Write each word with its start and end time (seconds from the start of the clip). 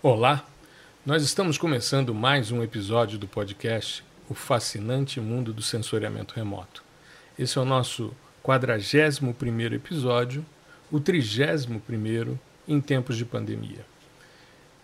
Olá, 0.00 0.46
nós 1.04 1.24
estamos 1.24 1.58
começando 1.58 2.14
mais 2.14 2.52
um 2.52 2.62
episódio 2.62 3.18
do 3.18 3.26
podcast 3.26 4.04
O 4.28 4.34
Fascinante 4.34 5.20
Mundo 5.20 5.52
do 5.52 5.60
Sensoriamento 5.60 6.36
Remoto. 6.36 6.84
Esse 7.36 7.58
é 7.58 7.60
o 7.60 7.64
nosso 7.64 8.14
41 8.44 9.32
primeiro 9.32 9.74
episódio, 9.74 10.46
o 10.88 11.00
31 11.00 11.80
primeiro 11.80 12.38
em 12.68 12.80
tempos 12.80 13.16
de 13.16 13.24
pandemia. 13.24 13.84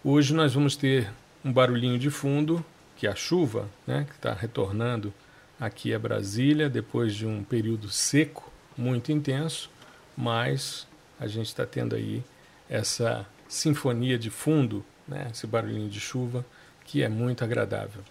Hoje 0.02 0.34
nós 0.34 0.52
vamos 0.52 0.74
ter 0.74 1.08
um 1.44 1.52
barulhinho 1.52 1.96
de 1.96 2.10
fundo, 2.10 2.66
que 2.96 3.06
é 3.06 3.10
a 3.10 3.14
chuva, 3.14 3.70
né, 3.86 4.04
que 4.08 4.16
está 4.16 4.32
retornando 4.32 5.14
aqui 5.60 5.94
a 5.94 5.98
Brasília 5.98 6.68
depois 6.68 7.14
de 7.14 7.24
um 7.24 7.44
período 7.44 7.88
seco 7.88 8.52
muito 8.76 9.12
intenso, 9.12 9.70
mas 10.16 10.88
a 11.20 11.28
gente 11.28 11.46
está 11.46 11.64
tendo 11.64 11.94
aí 11.94 12.20
essa 12.68 13.24
sinfonia 13.46 14.18
de 14.18 14.28
fundo 14.28 14.84
né, 15.06 15.28
esse 15.30 15.46
barulhinho 15.46 15.88
de 15.88 16.00
chuva, 16.00 16.44
que 16.84 17.02
é 17.02 17.08
muito 17.08 17.44
agradável. 17.44 18.02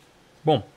Bom, 0.44 0.68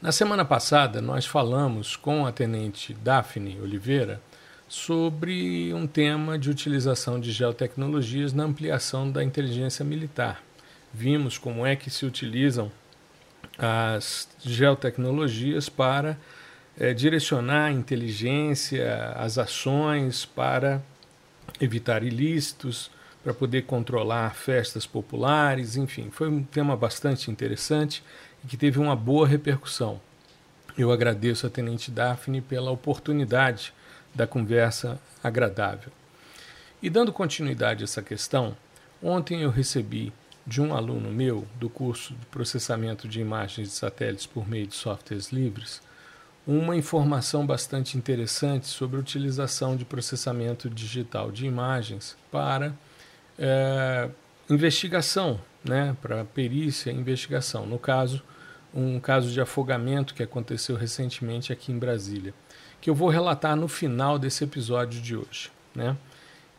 na 0.00 0.12
semana 0.12 0.44
passada 0.44 1.00
nós 1.00 1.26
falamos 1.26 1.96
com 1.96 2.26
a 2.26 2.32
tenente 2.32 2.94
Daphne 2.94 3.58
Oliveira 3.60 4.20
sobre 4.68 5.72
um 5.72 5.86
tema 5.86 6.38
de 6.38 6.50
utilização 6.50 7.20
de 7.20 7.30
geotecnologias 7.30 8.32
na 8.32 8.44
ampliação 8.44 9.10
da 9.10 9.22
inteligência 9.22 9.84
militar. 9.84 10.42
Vimos 10.92 11.38
como 11.38 11.66
é 11.66 11.76
que 11.76 11.90
se 11.90 12.04
utilizam 12.06 12.70
as 13.58 14.28
geotecnologias 14.40 15.68
para 15.68 16.18
é, 16.78 16.92
direcionar 16.92 17.66
a 17.66 17.72
inteligência, 17.72 19.12
as 19.16 19.38
ações 19.38 20.24
para 20.24 20.82
evitar 21.60 22.02
ilícitos, 22.02 22.90
para 23.24 23.32
poder 23.32 23.62
controlar 23.62 24.34
festas 24.34 24.86
populares, 24.86 25.76
enfim, 25.76 26.10
foi 26.10 26.28
um 26.28 26.44
tema 26.44 26.76
bastante 26.76 27.30
interessante 27.30 28.04
e 28.44 28.46
que 28.46 28.56
teve 28.56 28.78
uma 28.78 28.94
boa 28.94 29.26
repercussão. 29.26 29.98
Eu 30.76 30.92
agradeço 30.92 31.46
a 31.46 31.50
Tenente 31.50 31.90
Daphne 31.90 32.42
pela 32.42 32.70
oportunidade 32.70 33.72
da 34.14 34.26
conversa 34.26 35.00
agradável. 35.22 35.90
E 36.82 36.90
dando 36.90 37.12
continuidade 37.12 37.82
a 37.82 37.84
essa 37.84 38.02
questão, 38.02 38.54
ontem 39.02 39.40
eu 39.40 39.50
recebi 39.50 40.12
de 40.46 40.60
um 40.60 40.74
aluno 40.74 41.10
meu 41.10 41.46
do 41.58 41.70
curso 41.70 42.12
de 42.12 42.26
processamento 42.26 43.08
de 43.08 43.20
imagens 43.20 43.68
de 43.68 43.74
satélites 43.74 44.26
por 44.26 44.46
meio 44.46 44.66
de 44.66 44.74
softwares 44.74 45.32
livres 45.32 45.80
uma 46.46 46.76
informação 46.76 47.46
bastante 47.46 47.96
interessante 47.96 48.66
sobre 48.66 48.96
a 48.96 49.00
utilização 49.00 49.76
de 49.76 49.84
processamento 49.84 50.68
digital 50.68 51.32
de 51.32 51.46
imagens 51.46 52.16
para 52.30 52.74
é, 53.38 54.08
investigação, 54.48 55.40
né, 55.64 55.96
para 56.00 56.24
perícia 56.24 56.90
e 56.90 56.94
investigação. 56.94 57.66
No 57.66 57.78
caso, 57.78 58.22
um 58.74 58.98
caso 58.98 59.30
de 59.30 59.40
afogamento 59.40 60.14
que 60.14 60.22
aconteceu 60.22 60.76
recentemente 60.76 61.52
aqui 61.52 61.72
em 61.72 61.78
Brasília, 61.78 62.34
que 62.80 62.90
eu 62.90 62.94
vou 62.94 63.08
relatar 63.08 63.56
no 63.56 63.68
final 63.68 64.18
desse 64.18 64.44
episódio 64.44 65.00
de 65.00 65.16
hoje. 65.16 65.50
Né? 65.74 65.96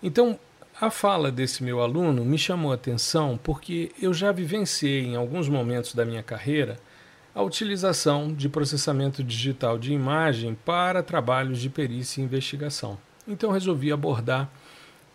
Então, 0.01 0.39
a 0.79 0.89
fala 0.89 1.31
desse 1.31 1.63
meu 1.63 1.81
aluno 1.81 2.25
me 2.25 2.37
chamou 2.37 2.71
a 2.71 2.75
atenção 2.75 3.39
porque 3.41 3.91
eu 4.01 4.13
já 4.13 4.31
vivenciei 4.31 5.05
em 5.05 5.15
alguns 5.15 5.47
momentos 5.47 5.93
da 5.93 6.03
minha 6.03 6.23
carreira 6.23 6.77
a 7.33 7.41
utilização 7.41 8.33
de 8.33 8.47
processamento 8.47 9.23
digital 9.23 9.77
de 9.77 9.93
imagem 9.93 10.57
para 10.65 11.03
trabalhos 11.03 11.59
de 11.59 11.69
perícia 11.69 12.21
e 12.21 12.23
investigação. 12.23 12.97
Então 13.27 13.51
resolvi 13.51 13.91
abordar 13.91 14.49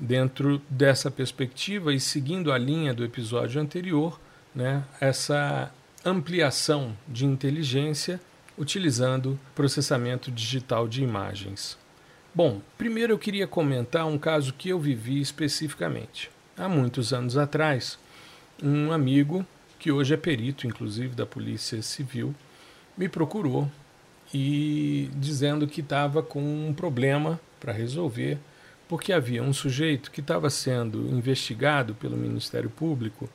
dentro 0.00 0.62
dessa 0.70 1.10
perspectiva 1.10 1.92
e 1.92 2.00
seguindo 2.00 2.50
a 2.50 2.56
linha 2.56 2.94
do 2.94 3.04
episódio 3.04 3.60
anterior, 3.60 4.18
né, 4.54 4.82
essa 4.98 5.70
ampliação 6.04 6.96
de 7.06 7.26
inteligência 7.26 8.18
utilizando 8.56 9.38
processamento 9.54 10.30
digital 10.30 10.88
de 10.88 11.02
imagens. 11.02 11.78
Bom, 12.34 12.60
primeiro 12.78 13.12
eu 13.12 13.18
queria 13.18 13.46
comentar 13.46 14.06
um 14.06 14.16
caso 14.16 14.54
que 14.54 14.70
eu 14.70 14.78
vivi 14.78 15.20
especificamente. 15.20 16.30
Há 16.56 16.68
muitos 16.68 17.12
anos 17.12 17.36
atrás, 17.36 17.98
um 18.62 18.92
amigo, 18.92 19.44
que 19.78 19.90
hoje 19.90 20.14
é 20.14 20.16
perito, 20.16 20.66
inclusive, 20.66 21.14
da 21.14 21.26
Polícia 21.26 21.80
Civil, 21.82 22.34
me 22.96 23.08
procurou 23.08 23.70
e 24.32 25.10
dizendo 25.14 25.66
que 25.66 25.80
estava 25.80 26.22
com 26.22 26.40
um 26.40 26.72
problema 26.72 27.40
para 27.58 27.72
resolver 27.72 28.38
porque 28.90 29.12
havia 29.12 29.40
um 29.40 29.52
sujeito 29.52 30.10
que 30.10 30.20
estava 30.20 30.50
sendo 30.50 31.06
investigado 31.14 31.94
pelo 31.94 32.16
Ministério 32.16 32.68
Público 32.68 33.30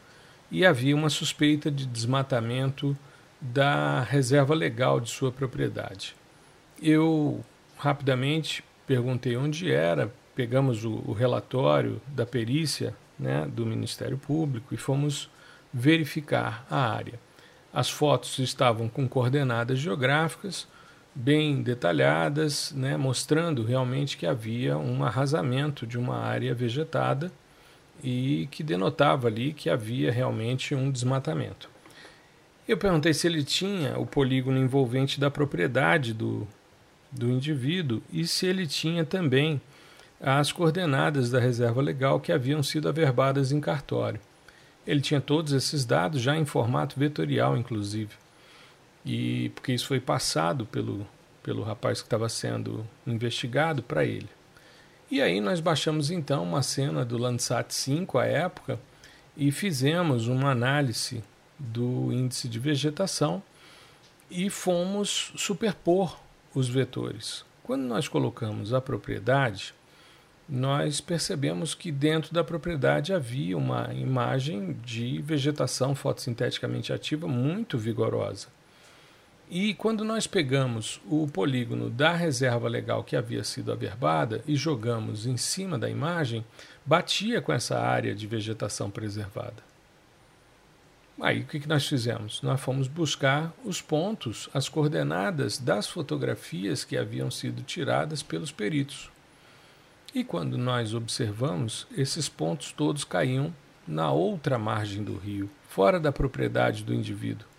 e 0.51 0.65
havia 0.65 0.93
uma 0.93 1.09
suspeita 1.09 1.71
de 1.71 1.85
desmatamento 1.85 2.95
da 3.39 4.01
reserva 4.01 4.53
legal 4.53 4.99
de 4.99 5.09
sua 5.09 5.31
propriedade. 5.31 6.13
Eu 6.83 7.39
rapidamente 7.77 8.65
perguntei 8.85 9.37
onde 9.37 9.71
era, 9.71 10.11
pegamos 10.35 10.83
o, 10.83 11.01
o 11.05 11.13
relatório 11.13 12.01
da 12.05 12.25
perícia 12.25 12.93
né, 13.17 13.47
do 13.47 13.65
Ministério 13.65 14.17
Público 14.17 14.73
e 14.75 14.77
fomos 14.77 15.29
verificar 15.73 16.67
a 16.69 16.91
área. 16.91 17.17
As 17.73 17.89
fotos 17.89 18.39
estavam 18.39 18.89
com 18.89 19.07
coordenadas 19.07 19.79
geográficas, 19.79 20.67
bem 21.15 21.61
detalhadas, 21.61 22.73
né, 22.73 22.97
mostrando 22.97 23.63
realmente 23.63 24.17
que 24.17 24.27
havia 24.27 24.77
um 24.77 25.01
arrasamento 25.01 25.87
de 25.87 25.97
uma 25.97 26.17
área 26.17 26.53
vegetada 26.53 27.31
e 28.03 28.49
que 28.51 28.61
denotava 28.61 29.27
ali 29.27 29.53
que 29.53 29.69
havia 29.69 30.11
realmente 30.11 30.75
um 30.75 30.91
desmatamento. 30.91 31.69
Eu 32.67 32.77
perguntei 32.77 33.13
se 33.13 33.27
ele 33.27 33.43
tinha 33.43 33.97
o 33.97 34.05
polígono 34.05 34.57
envolvente 34.57 35.17
da 35.17 35.31
propriedade 35.31 36.13
do, 36.13 36.45
do 37.09 37.29
indivíduo 37.29 38.01
e 38.11 38.27
se 38.27 38.45
ele 38.45 38.67
tinha 38.67 39.05
também 39.05 39.61
as 40.19 40.51
coordenadas 40.51 41.29
da 41.29 41.39
reserva 41.39 41.81
legal 41.81 42.19
que 42.19 42.31
haviam 42.31 42.61
sido 42.61 42.89
averbadas 42.89 43.51
em 43.53 43.61
cartório. 43.61 44.19
Ele 44.85 44.99
tinha 44.99 45.21
todos 45.21 45.53
esses 45.53 45.85
dados 45.85 46.21
já 46.21 46.35
em 46.35 46.45
formato 46.45 46.99
vetorial, 46.99 47.55
inclusive 47.55 48.24
e 49.05 49.49
porque 49.49 49.71
isso 49.71 49.87
foi 49.87 49.99
passado 49.99 50.65
pelo, 50.65 51.05
pelo 51.43 51.61
rapaz 51.61 52.01
que 52.01 52.07
estava 52.07 52.27
sendo 52.27 52.85
investigado 53.05 53.83
para 53.83 54.03
ele. 54.03 54.29
E 55.11 55.21
aí 55.21 55.39
nós 55.39 55.59
baixamos 55.59 56.09
então 56.09 56.43
uma 56.43 56.63
cena 56.63 57.05
do 57.05 57.17
Landsat 57.17 57.71
5 57.71 58.17
à 58.17 58.25
época 58.25 58.79
e 59.37 59.51
fizemos 59.51 60.27
uma 60.27 60.49
análise 60.49 61.23
do 61.59 62.11
índice 62.11 62.49
de 62.49 62.57
vegetação 62.57 63.43
e 64.29 64.49
fomos 64.49 65.31
superpor 65.35 66.17
os 66.53 66.67
vetores. 66.67 67.45
Quando 67.63 67.83
nós 67.83 68.07
colocamos 68.07 68.73
a 68.73 68.81
propriedade, 68.81 69.73
nós 70.47 71.01
percebemos 71.01 71.73
que 71.73 71.91
dentro 71.91 72.33
da 72.33 72.43
propriedade 72.43 73.13
havia 73.13 73.57
uma 73.57 73.93
imagem 73.93 74.73
de 74.83 75.21
vegetação 75.21 75.95
fotossinteticamente 75.95 76.93
ativa 76.93 77.27
muito 77.27 77.77
vigorosa. 77.77 78.54
E 79.49 79.75
quando 79.75 80.03
nós 80.03 80.25
pegamos 80.25 80.99
o 81.05 81.27
polígono 81.27 81.89
da 81.89 82.13
reserva 82.13 82.67
legal 82.67 83.03
que 83.03 83.15
havia 83.15 83.43
sido 83.43 83.71
averbada 83.71 84.43
e 84.47 84.55
jogamos 84.55 85.27
em 85.27 85.37
cima 85.37 85.77
da 85.77 85.87
imagem, 85.87 86.43
batia 86.83 87.39
com 87.41 87.53
essa 87.53 87.79
área 87.79 88.15
de 88.15 88.25
vegetação 88.25 88.89
preservada. 88.89 89.63
Aí 91.21 91.41
o 91.41 91.45
que 91.45 91.67
nós 91.67 91.87
fizemos? 91.87 92.41
Nós 92.41 92.59
fomos 92.59 92.87
buscar 92.87 93.53
os 93.63 93.81
pontos, 93.81 94.49
as 94.53 94.67
coordenadas 94.67 95.59
das 95.59 95.87
fotografias 95.87 96.83
que 96.83 96.97
haviam 96.97 97.29
sido 97.29 97.61
tiradas 97.61 98.21
pelos 98.23 98.51
peritos. 98.51 99.09
E 100.13 100.23
quando 100.23 100.57
nós 100.57 100.93
observamos, 100.93 101.87
esses 101.95 102.27
pontos 102.27 102.71
todos 102.71 103.03
caíam 103.03 103.53
na 103.87 104.11
outra 104.11 104.57
margem 104.57 105.03
do 105.03 105.15
rio, 105.15 105.49
fora 105.69 105.99
da 105.99 106.11
propriedade 106.11 106.83
do 106.83 106.93
indivíduo. 106.93 107.54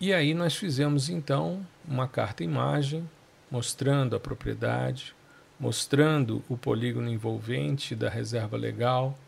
E 0.00 0.14
aí 0.14 0.32
nós 0.32 0.56
fizemos 0.56 1.10
então 1.10 1.60
uma 1.86 2.08
carta-imagem 2.08 3.06
mostrando 3.50 4.16
a 4.16 4.20
propriedade, 4.20 5.14
mostrando 5.58 6.42
o 6.48 6.56
polígono 6.56 7.10
envolvente 7.10 7.94
da 7.94 8.08
reserva 8.08 8.56
legal 8.56 9.18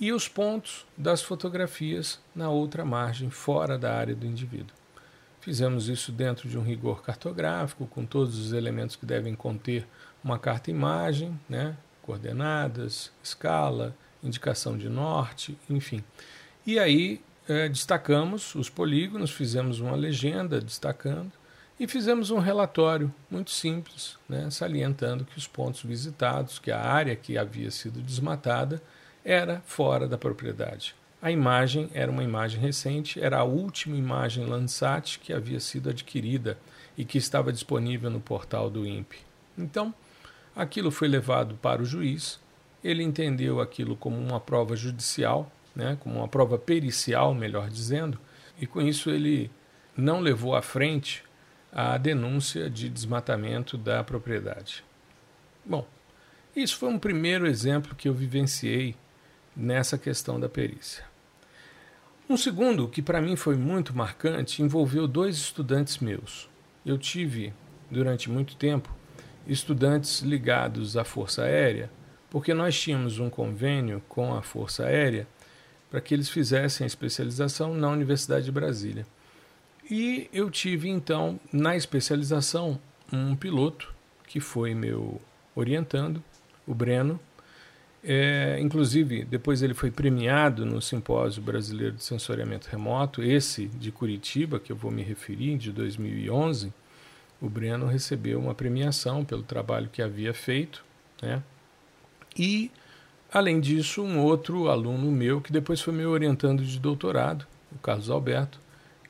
e 0.00 0.12
os 0.12 0.26
pontos 0.26 0.84
das 0.96 1.22
fotografias 1.22 2.18
na 2.34 2.50
outra 2.50 2.84
margem, 2.84 3.30
fora 3.30 3.78
da 3.78 3.94
área 3.94 4.14
do 4.14 4.26
indivíduo. 4.26 4.74
Fizemos 5.40 5.88
isso 5.88 6.10
dentro 6.10 6.48
de 6.48 6.58
um 6.58 6.62
rigor 6.62 7.00
cartográfico, 7.00 7.86
com 7.86 8.04
todos 8.04 8.40
os 8.40 8.52
elementos 8.52 8.96
que 8.96 9.06
devem 9.06 9.36
conter 9.36 9.86
uma 10.22 10.36
carta-imagem, 10.36 11.38
né? 11.48 11.76
coordenadas, 12.02 13.12
escala, 13.22 13.94
indicação 14.20 14.76
de 14.76 14.88
norte, 14.88 15.56
enfim. 15.70 16.02
E 16.66 16.76
aí 16.76 17.20
é, 17.48 17.68
destacamos 17.68 18.54
os 18.54 18.68
polígonos, 18.68 19.30
fizemos 19.30 19.80
uma 19.80 19.96
legenda 19.96 20.60
destacando 20.60 21.32
e 21.80 21.88
fizemos 21.88 22.30
um 22.30 22.38
relatório 22.38 23.12
muito 23.30 23.50
simples, 23.50 24.18
né, 24.28 24.50
salientando 24.50 25.24
que 25.24 25.38
os 25.38 25.46
pontos 25.46 25.82
visitados, 25.82 26.58
que 26.58 26.70
a 26.70 26.80
área 26.80 27.16
que 27.16 27.38
havia 27.38 27.70
sido 27.70 28.00
desmatada, 28.02 28.82
era 29.24 29.62
fora 29.64 30.06
da 30.06 30.18
propriedade. 30.18 30.94
a 31.20 31.32
imagem 31.32 31.90
era 31.94 32.10
uma 32.10 32.22
imagem 32.22 32.60
recente, 32.60 33.20
era 33.20 33.38
a 33.38 33.44
última 33.44 33.96
imagem 33.96 34.46
Landsat 34.46 35.18
que 35.18 35.32
havia 35.32 35.58
sido 35.58 35.90
adquirida 35.90 36.56
e 36.96 37.04
que 37.04 37.18
estava 37.18 37.52
disponível 37.52 38.08
no 38.08 38.20
portal 38.20 38.70
do 38.70 38.86
INPE. 38.86 39.18
Então, 39.56 39.92
aquilo 40.54 40.92
foi 40.92 41.08
levado 41.08 41.56
para 41.56 41.82
o 41.82 41.84
juiz, 41.84 42.38
ele 42.84 43.02
entendeu 43.02 43.60
aquilo 43.60 43.96
como 43.96 44.16
uma 44.16 44.38
prova 44.38 44.76
judicial, 44.76 45.50
né, 45.78 45.96
como 46.00 46.16
uma 46.16 46.26
prova 46.26 46.58
pericial, 46.58 47.32
melhor 47.32 47.70
dizendo, 47.70 48.18
e 48.60 48.66
com 48.66 48.82
isso 48.82 49.08
ele 49.10 49.48
não 49.96 50.18
levou 50.18 50.56
à 50.56 50.60
frente 50.60 51.22
a 51.72 51.96
denúncia 51.96 52.68
de 52.68 52.88
desmatamento 52.88 53.78
da 53.78 54.02
propriedade. 54.02 54.84
Bom, 55.64 55.86
isso 56.56 56.76
foi 56.76 56.88
um 56.88 56.98
primeiro 56.98 57.46
exemplo 57.46 57.94
que 57.94 58.08
eu 58.08 58.12
vivenciei 58.14 58.96
nessa 59.56 59.96
questão 59.96 60.40
da 60.40 60.48
perícia. 60.48 61.04
Um 62.28 62.36
segundo, 62.36 62.88
que 62.88 63.00
para 63.00 63.22
mim 63.22 63.36
foi 63.36 63.56
muito 63.56 63.96
marcante, 63.96 64.62
envolveu 64.62 65.06
dois 65.06 65.36
estudantes 65.36 65.98
meus. 65.98 66.48
Eu 66.84 66.98
tive, 66.98 67.54
durante 67.88 68.28
muito 68.28 68.56
tempo, 68.56 68.92
estudantes 69.46 70.20
ligados 70.20 70.96
à 70.96 71.04
Força 71.04 71.44
Aérea, 71.44 71.88
porque 72.28 72.52
nós 72.52 72.78
tínhamos 72.78 73.20
um 73.20 73.30
convênio 73.30 74.02
com 74.08 74.34
a 74.34 74.42
Força 74.42 74.84
Aérea 74.84 75.26
para 75.90 76.00
que 76.00 76.14
eles 76.14 76.28
fizessem 76.28 76.84
a 76.84 76.86
especialização 76.86 77.74
na 77.74 77.88
Universidade 77.88 78.44
de 78.44 78.52
Brasília. 78.52 79.06
E 79.90 80.28
eu 80.32 80.50
tive 80.50 80.88
então 80.88 81.40
na 81.52 81.76
especialização 81.76 82.78
um 83.12 83.34
piloto 83.34 83.92
que 84.26 84.38
foi 84.38 84.74
meu 84.74 85.20
orientando, 85.54 86.22
o 86.66 86.74
Breno. 86.74 87.18
É, 88.04 88.58
inclusive, 88.60 89.24
depois 89.24 89.62
ele 89.62 89.74
foi 89.74 89.90
premiado 89.90 90.64
no 90.64 90.80
Simpósio 90.80 91.42
Brasileiro 91.42 91.96
de 91.96 92.04
Sensoriamento 92.04 92.68
Remoto, 92.70 93.22
esse 93.22 93.66
de 93.66 93.90
Curitiba, 93.90 94.60
que 94.60 94.70
eu 94.70 94.76
vou 94.76 94.90
me 94.90 95.02
referir, 95.02 95.56
de 95.56 95.72
2011. 95.72 96.72
O 97.40 97.48
Breno 97.48 97.86
recebeu 97.86 98.38
uma 98.38 98.54
premiação 98.54 99.24
pelo 99.24 99.42
trabalho 99.42 99.88
que 99.90 100.02
havia 100.02 100.34
feito. 100.34 100.84
Né? 101.22 101.42
E, 102.36 102.70
além 103.32 103.60
disso, 103.60 104.02
um 104.02 104.18
outro 104.18 104.68
aluno 104.68 105.10
meu, 105.10 105.40
que 105.40 105.52
depois 105.52 105.80
foi 105.80 105.92
meu 105.92 106.10
orientando 106.10 106.64
de 106.64 106.78
doutorado, 106.78 107.46
o 107.72 107.78
Carlos 107.78 108.10
Alberto, 108.10 108.60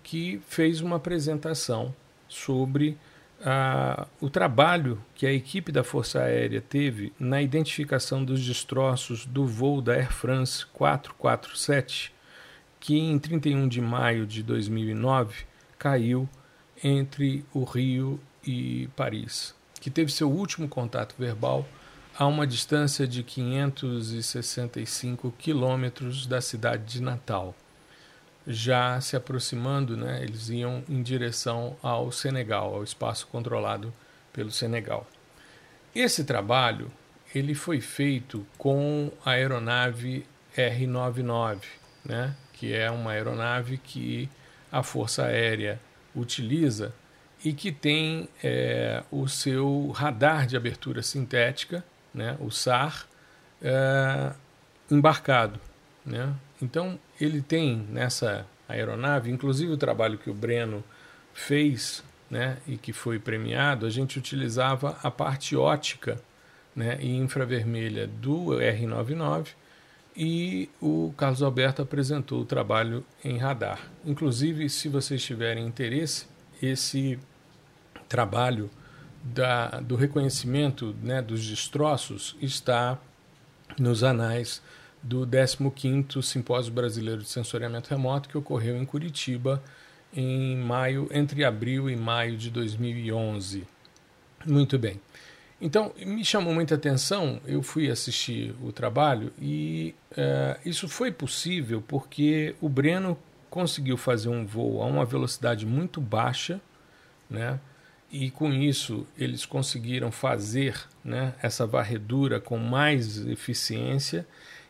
que 0.03 0.41
fez 0.49 0.81
uma 0.81 0.97
apresentação 0.97 1.95
sobre 2.29 2.97
ah, 3.45 4.07
o 4.21 4.29
trabalho 4.29 5.01
que 5.15 5.27
a 5.27 5.33
equipe 5.33 5.71
da 5.71 5.85
Força 5.85 6.21
Aérea 6.21 6.61
teve 6.61 7.13
na 7.19 7.41
identificação 7.41 8.25
dos 8.25 8.45
destroços 8.45 9.25
do 9.25 9.47
voo 9.47 9.81
da 9.81 9.93
Air 9.93 10.13
France 10.13 10.67
447, 10.73 12.13
que 12.81 12.99
em 12.99 13.19
31 13.19 13.69
de 13.69 13.81
maio 13.81 14.27
de 14.27 14.43
2009 14.43 15.45
caiu 15.79 16.29
entre 16.83 17.45
o 17.53 17.65
Rio 17.65 18.21
e 18.45 18.89
Paris, 18.97 19.55
que 19.81 19.91
teve 19.91 20.11
seu 20.11 20.31
último 20.31 20.69
contato 20.69 21.15
verbal 21.19 21.67
a 22.19 22.27
uma 22.27 22.45
distância 22.45 23.07
de 23.07 23.23
565 23.23 25.33
quilômetros 25.39 26.27
da 26.27 26.41
cidade 26.41 26.95
de 26.95 27.01
Natal 27.01 27.55
já 28.45 29.01
se 29.01 29.15
aproximando, 29.15 29.97
né, 29.97 30.21
eles 30.23 30.49
iam 30.49 30.83
em 30.89 31.01
direção 31.01 31.77
ao 31.81 32.11
Senegal, 32.11 32.75
ao 32.75 32.83
espaço 32.83 33.29
controlado 33.29 33.95
pelo 34.33 34.51
Senegal. 34.51 35.07
Esse 35.95 36.25
trabalho 36.25 36.91
ele 37.33 37.55
foi 37.55 37.81
feito 37.81 38.45
com 38.57 39.13
a 39.25 39.33
aeronave 39.33 40.27
R99, 40.57 41.61
né, 42.05 42.35
que 42.55 42.75
é 42.75 42.91
uma 42.91 43.13
aeronave 43.13 43.79
que 43.79 44.29
a 44.73 44.83
Força 44.83 45.27
Aérea 45.27 45.79
utiliza 46.17 46.93
e 47.45 47.53
que 47.53 47.71
tem 47.71 48.29
é, 48.43 49.05
o 49.11 49.29
seu 49.29 49.91
radar 49.91 50.47
de 50.47 50.57
abertura 50.57 51.03
sintética, 51.03 51.85
né, 52.13 52.37
o 52.41 52.51
SAR, 52.51 53.07
é, 53.63 54.33
embarcado. 54.91 55.61
Né? 56.05 56.33
Então, 56.61 56.99
ele 57.21 57.43
tem 57.43 57.87
nessa 57.91 58.47
aeronave, 58.69 59.31
inclusive 59.31 59.73
o 59.73 59.77
trabalho 59.77 60.19
que 60.19 60.31
o 60.31 60.35
Breno 60.35 60.85
fez 61.33 62.03
né, 62.31 62.59
e 62.67 62.77
que 62.77 62.93
foi 62.93 63.19
premiado, 63.19 63.87
a 63.87 63.91
gente 63.91 64.19
utilizava 64.19 64.99
a 65.03 65.11
parte 65.11 65.57
ótica 65.57 66.21
né, 66.75 66.99
e 67.01 67.17
infravermelha 67.17 68.07
do 68.07 68.47
R99 68.47 69.49
e 70.17 70.69
o 70.81 71.15
Carlos 71.17 71.43
Alberto 71.43 71.81
apresentou 71.81 72.41
o 72.41 72.45
trabalho 72.45 73.05
em 73.25 73.39
radar. 73.39 73.81
Inclusive, 74.05 74.69
se 74.69 74.89
vocês 74.89 75.23
tiverem 75.23 75.65
interesse, 75.65 76.27
esse 76.61 77.19
trabalho 78.09 78.69
da, 79.23 79.81
do 79.81 79.97
reconhecimento 79.97 80.95
né, 81.03 81.21
dos 81.21 81.47
destroços 81.47 82.37
está 82.41 82.99
nos 83.79 84.03
anais 84.03 84.63
do 85.03 85.27
15º 85.27 86.23
Simpósio 86.23 86.73
Brasileiro 86.73 87.23
de 87.23 87.29
Sensoriamento 87.29 87.91
Remoto 87.91 88.29
que 88.29 88.39
ocorreu 88.39 88.77
em 88.77 88.85
Curitiba 88.85 89.63
em 90.13 90.57
maio, 90.57 91.09
entre 91.13 91.45
abril 91.45 91.89
e 91.89 91.97
maio 91.97 92.37
de 92.37 92.51
2011. 92.51 93.67
Muito 94.47 94.79
bem. 94.79 95.01
Então, 95.61 95.93
me 95.99 96.25
chamou 96.25 96.55
muita 96.55 96.77
atenção, 96.77 97.41
eu 97.45 97.63
fui 97.63 97.91
assistir 97.91 98.55
o 98.63 98.71
trabalho 98.71 99.33
e 99.41 99.95
uh, 100.13 100.59
isso 100.65 100.89
foi 100.89 101.11
possível 101.11 101.83
porque 101.87 102.55
o 102.61 102.69
Breno 102.69 103.19
conseguiu 103.51 103.97
fazer 103.97 104.29
um 104.29 104.47
voo 104.47 104.83
a 104.83 104.87
uma 104.87 105.05
velocidade 105.05 105.67
muito 105.67 106.01
baixa, 106.01 106.61
né? 107.29 107.59
E 108.11 108.31
com 108.31 108.53
isso 108.53 109.07
eles 109.17 109.45
conseguiram 109.45 110.11
fazer 110.11 110.81
né, 111.05 111.35
essa 111.43 111.67
varredura 111.67 112.41
com 112.41 112.57
mais 112.57 113.19
eficiência 113.27 114.27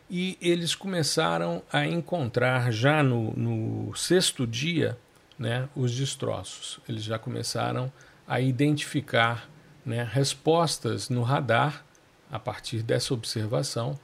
e 0.09 0.37
eles 0.41 0.75
começaram 0.75 1.61
a 1.71 1.85
encontrar 1.85 2.71
já 2.71 3.01
no, 3.03 3.31
no 3.37 3.95
sexto 3.95 4.45
dia 4.45 4.97
né, 5.37 5.69
os 5.75 5.95
destroços. 5.95 6.79
Eles 6.89 7.03
já 7.03 7.17
começaram 7.17 7.91
a 8.27 8.41
identificar 8.41 9.49
né, 9.85 10.07
respostas 10.11 11.09
no 11.09 11.21
radar 11.21 11.85
a 12.29 12.37
partir 12.37 12.83
dessa 12.83 13.13
observação 13.13 13.97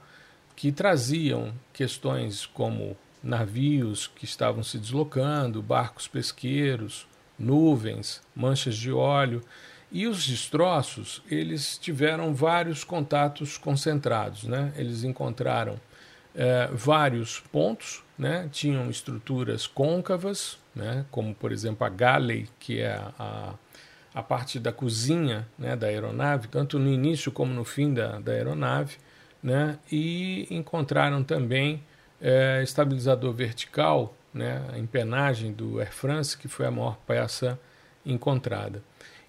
que 0.56 0.72
traziam 0.72 1.52
questões 1.72 2.46
como 2.46 2.96
navios 3.22 4.06
que 4.06 4.24
estavam 4.24 4.62
se 4.62 4.78
deslocando, 4.78 5.60
barcos 5.60 6.08
pesqueiros, 6.08 7.06
nuvens, 7.38 8.22
manchas 8.34 8.76
de 8.76 8.92
óleo. 8.92 9.42
E 9.90 10.06
os 10.06 10.26
destroços, 10.26 11.22
eles 11.30 11.78
tiveram 11.78 12.34
vários 12.34 12.84
contatos 12.84 13.56
concentrados. 13.56 14.44
Né? 14.44 14.72
Eles 14.76 15.04
encontraram 15.04 15.78
é, 16.34 16.68
vários 16.72 17.40
pontos, 17.40 18.02
né? 18.18 18.48
tinham 18.52 18.90
estruturas 18.90 19.66
côncavas, 19.66 20.58
né? 20.74 21.06
como 21.10 21.34
por 21.34 21.52
exemplo 21.52 21.86
a 21.86 21.88
galley, 21.88 22.48
que 22.58 22.80
é 22.80 23.00
a, 23.18 23.54
a 24.14 24.22
parte 24.22 24.58
da 24.58 24.72
cozinha 24.72 25.48
né? 25.58 25.74
da 25.76 25.86
aeronave, 25.86 26.48
tanto 26.48 26.78
no 26.78 26.90
início 26.90 27.32
como 27.32 27.54
no 27.54 27.64
fim 27.64 27.94
da, 27.94 28.18
da 28.18 28.32
aeronave, 28.32 28.96
né? 29.42 29.78
e 29.90 30.46
encontraram 30.50 31.22
também 31.22 31.82
é, 32.20 32.60
estabilizador 32.62 33.32
vertical, 33.32 34.14
né? 34.36 34.62
a 34.72 34.78
empenagem 34.78 35.52
do 35.52 35.80
Air 35.80 35.92
France, 35.92 36.36
que 36.36 36.46
foi 36.46 36.66
a 36.66 36.70
maior 36.70 36.98
peça 37.06 37.58
encontrada. 38.04 38.82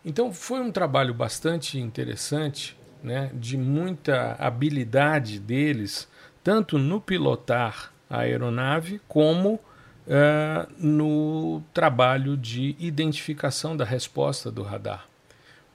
Então 0.05 0.31
foi 0.31 0.59
um 0.59 0.71
trabalho 0.71 1.13
bastante 1.13 1.79
interessante, 1.79 2.77
né? 3.01 3.31
de 3.33 3.57
muita 3.57 4.35
habilidade 4.37 5.39
deles 5.39 6.07
tanto 6.43 6.77
no 6.77 7.01
pilotar 7.01 7.91
a 8.09 8.19
aeronave 8.19 9.01
como 9.07 9.55
uh, 9.55 10.71
no 10.77 11.61
trabalho 11.73 12.37
de 12.37 12.75
identificação 12.79 13.75
da 13.75 13.83
resposta 13.83 14.49
do 14.51 14.63
radar. 14.63 15.07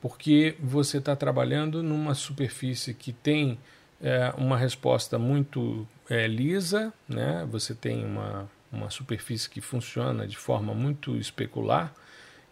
Porque 0.01 0.57
você 0.61 0.99
está 0.99 1.15
trabalhando 1.15 1.83
numa 1.83 2.15
superfície 2.15 2.95
que 2.95 3.13
tem 3.13 3.59
uh, 4.01 4.41
uma 4.41 4.57
resposta 4.57 5.19
muito 5.19 5.87
uh, 6.11 6.27
lisa, 6.27 6.93
né? 7.09 7.47
você 7.51 7.75
tem 7.75 8.05
uma, 8.05 8.49
uma 8.73 8.91
superfície 8.91 9.49
que 9.49 9.61
funciona 9.61 10.27
de 10.27 10.37
forma 10.37 10.75
muito 10.75 11.17
especular, 11.17 11.93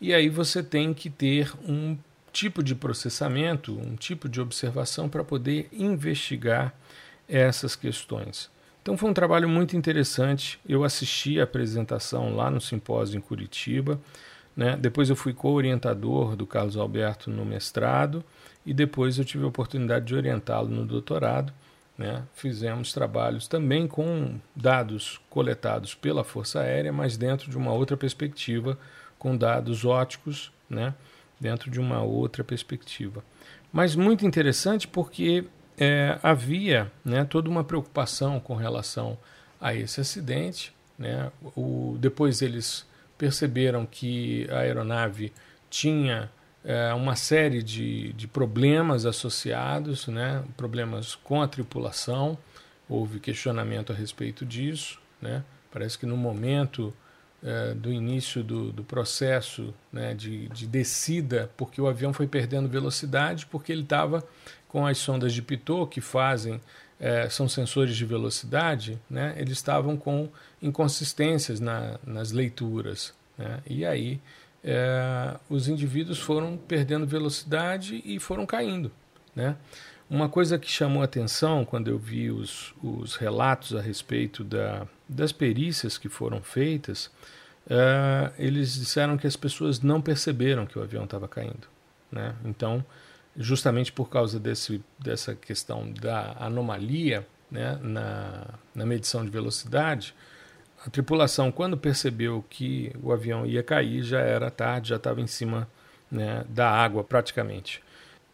e 0.00 0.14
aí 0.14 0.28
você 0.28 0.62
tem 0.62 0.94
que 0.94 1.10
ter 1.10 1.52
um 1.66 1.96
tipo 2.32 2.62
de 2.62 2.74
processamento, 2.74 3.76
um 3.76 3.96
tipo 3.96 4.28
de 4.28 4.40
observação 4.40 5.08
para 5.08 5.24
poder 5.24 5.68
investigar 5.72 6.74
essas 7.28 7.74
questões. 7.74 8.50
Então 8.82 8.96
foi 8.96 9.10
um 9.10 9.14
trabalho 9.14 9.48
muito 9.48 9.76
interessante. 9.76 10.58
Eu 10.66 10.84
assisti 10.84 11.38
a 11.38 11.44
apresentação 11.44 12.34
lá 12.34 12.50
no 12.50 12.60
simpósio 12.60 13.18
em 13.18 13.20
Curitiba. 13.20 14.00
Né? 14.56 14.76
Depois 14.76 15.10
eu 15.10 15.16
fui 15.16 15.32
co-orientador 15.32 16.34
do 16.34 16.46
Carlos 16.46 16.76
Alberto 16.76 17.30
no 17.30 17.44
mestrado 17.44 18.24
e 18.64 18.74
depois 18.74 19.18
eu 19.18 19.24
tive 19.24 19.44
a 19.44 19.48
oportunidade 19.48 20.06
de 20.06 20.14
orientá-lo 20.14 20.68
no 20.68 20.84
doutorado. 20.84 21.52
Né, 22.00 22.22
fizemos 22.32 22.94
trabalhos 22.94 23.46
também 23.46 23.86
com 23.86 24.40
dados 24.56 25.20
coletados 25.28 25.94
pela 25.94 26.24
Força 26.24 26.60
Aérea, 26.60 26.90
mas 26.90 27.18
dentro 27.18 27.50
de 27.50 27.58
uma 27.58 27.74
outra 27.74 27.94
perspectiva, 27.94 28.78
com 29.18 29.36
dados 29.36 29.84
óticos, 29.84 30.50
né, 30.68 30.94
dentro 31.38 31.70
de 31.70 31.78
uma 31.78 32.00
outra 32.00 32.42
perspectiva. 32.42 33.22
Mas 33.70 33.94
muito 33.94 34.24
interessante 34.24 34.88
porque 34.88 35.44
é, 35.76 36.18
havia 36.22 36.90
né, 37.04 37.22
toda 37.22 37.50
uma 37.50 37.62
preocupação 37.62 38.40
com 38.40 38.54
relação 38.54 39.18
a 39.60 39.74
esse 39.74 40.00
acidente. 40.00 40.72
Né? 40.98 41.30
O, 41.54 41.98
depois 42.00 42.40
eles 42.40 42.86
perceberam 43.18 43.84
que 43.84 44.48
a 44.50 44.60
aeronave 44.60 45.34
tinha 45.68 46.30
é, 46.64 46.92
uma 46.92 47.16
série 47.16 47.62
de, 47.62 48.12
de 48.12 48.28
problemas 48.28 49.06
associados, 49.06 50.06
né? 50.08 50.44
problemas 50.56 51.14
com 51.14 51.40
a 51.40 51.48
tripulação. 51.48 52.36
Houve 52.88 53.20
questionamento 53.20 53.92
a 53.92 53.94
respeito 53.94 54.44
disso. 54.44 55.00
Né? 55.20 55.42
Parece 55.70 55.98
que 55.98 56.06
no 56.06 56.16
momento 56.16 56.92
é, 57.42 57.74
do 57.74 57.92
início 57.92 58.42
do, 58.42 58.70
do 58.72 58.84
processo 58.84 59.72
né, 59.92 60.14
de, 60.14 60.48
de 60.48 60.66
descida, 60.66 61.50
porque 61.56 61.80
o 61.80 61.86
avião 61.86 62.12
foi 62.12 62.26
perdendo 62.26 62.68
velocidade, 62.68 63.46
porque 63.46 63.72
ele 63.72 63.82
estava 63.82 64.22
com 64.68 64.86
as 64.86 64.98
sondas 64.98 65.32
de 65.32 65.42
Pitot, 65.42 65.90
que 65.90 66.00
fazem, 66.00 66.60
é, 66.98 67.28
são 67.28 67.48
sensores 67.48 67.96
de 67.96 68.04
velocidade, 68.04 69.00
né, 69.08 69.34
eles 69.36 69.54
estavam 69.54 69.96
com 69.96 70.28
inconsistências 70.60 71.60
na, 71.60 71.98
nas 72.06 72.30
leituras. 72.30 73.14
Né, 73.38 73.60
e 73.66 73.84
aí 73.86 74.20
é, 74.62 75.36
os 75.48 75.68
indivíduos 75.68 76.18
foram 76.18 76.56
perdendo 76.56 77.06
velocidade 77.06 78.02
e 78.04 78.18
foram 78.18 78.46
caindo. 78.46 78.90
Né? 79.34 79.56
Uma 80.08 80.28
coisa 80.28 80.58
que 80.58 80.70
chamou 80.70 81.02
atenção 81.02 81.64
quando 81.64 81.88
eu 81.88 81.98
vi 81.98 82.30
os, 82.30 82.74
os 82.82 83.16
relatos 83.16 83.74
a 83.74 83.80
respeito 83.80 84.42
da, 84.42 84.86
das 85.08 85.32
perícias 85.32 85.96
que 85.96 86.08
foram 86.08 86.42
feitas, 86.42 87.10
é, 87.68 88.32
eles 88.38 88.74
disseram 88.74 89.16
que 89.16 89.26
as 89.26 89.36
pessoas 89.36 89.80
não 89.80 90.00
perceberam 90.00 90.66
que 90.66 90.78
o 90.78 90.82
avião 90.82 91.04
estava 91.04 91.28
caindo. 91.28 91.68
Né? 92.10 92.34
Então, 92.44 92.84
justamente 93.36 93.92
por 93.92 94.08
causa 94.08 94.40
desse, 94.40 94.82
dessa 94.98 95.34
questão 95.34 95.90
da 95.92 96.36
anomalia 96.38 97.26
né, 97.50 97.78
na, 97.80 98.46
na 98.74 98.84
medição 98.84 99.24
de 99.24 99.30
velocidade, 99.30 100.14
a 100.84 100.90
tripulação, 100.90 101.52
quando 101.52 101.76
percebeu 101.76 102.44
que 102.48 102.92
o 103.02 103.12
avião 103.12 103.44
ia 103.44 103.62
cair, 103.62 104.02
já 104.02 104.20
era 104.20 104.50
tarde, 104.50 104.90
já 104.90 104.96
estava 104.96 105.20
em 105.20 105.26
cima 105.26 105.68
né, 106.10 106.44
da 106.48 106.70
água 106.70 107.04
praticamente. 107.04 107.82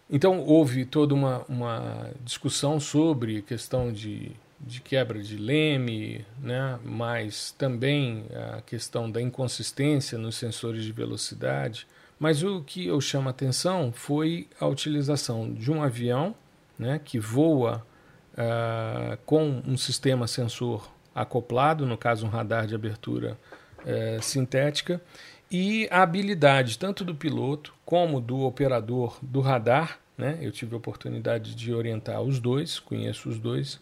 Então 0.08 0.40
houve 0.40 0.84
toda 0.84 1.12
uma, 1.12 1.44
uma 1.48 2.10
discussão 2.24 2.78
sobre 2.78 3.42
questão 3.42 3.92
de, 3.92 4.30
de 4.60 4.80
quebra 4.80 5.20
de 5.20 5.36
leme, 5.36 6.24
né, 6.40 6.78
mas 6.84 7.50
também 7.58 8.26
a 8.54 8.62
questão 8.62 9.10
da 9.10 9.20
inconsistência 9.20 10.16
nos 10.16 10.36
sensores 10.36 10.84
de 10.84 10.92
velocidade. 10.92 11.86
Mas 12.18 12.42
o 12.44 12.62
que 12.62 12.86
eu 12.86 13.00
chamo 13.00 13.28
a 13.28 13.30
atenção 13.30 13.92
foi 13.92 14.48
a 14.60 14.66
utilização 14.66 15.52
de 15.52 15.70
um 15.70 15.82
avião 15.82 16.34
né, 16.78 17.00
que 17.04 17.18
voa 17.18 17.84
uh, 18.32 19.18
com 19.26 19.60
um 19.66 19.76
sistema 19.76 20.26
sensor 20.26 20.95
acoplado, 21.16 21.86
no 21.86 21.96
caso 21.96 22.26
um 22.26 22.28
radar 22.28 22.66
de 22.66 22.74
abertura 22.74 23.38
é, 23.86 24.18
sintética, 24.20 25.00
e 25.50 25.88
a 25.90 26.02
habilidade 26.02 26.78
tanto 26.78 27.04
do 27.04 27.14
piloto 27.14 27.74
como 27.84 28.20
do 28.20 28.40
operador 28.40 29.18
do 29.22 29.40
radar. 29.40 29.98
Né? 30.18 30.38
Eu 30.42 30.52
tive 30.52 30.74
a 30.74 30.78
oportunidade 30.78 31.54
de 31.54 31.72
orientar 31.72 32.20
os 32.20 32.38
dois, 32.38 32.78
conheço 32.78 33.28
os 33.28 33.38
dois, 33.38 33.80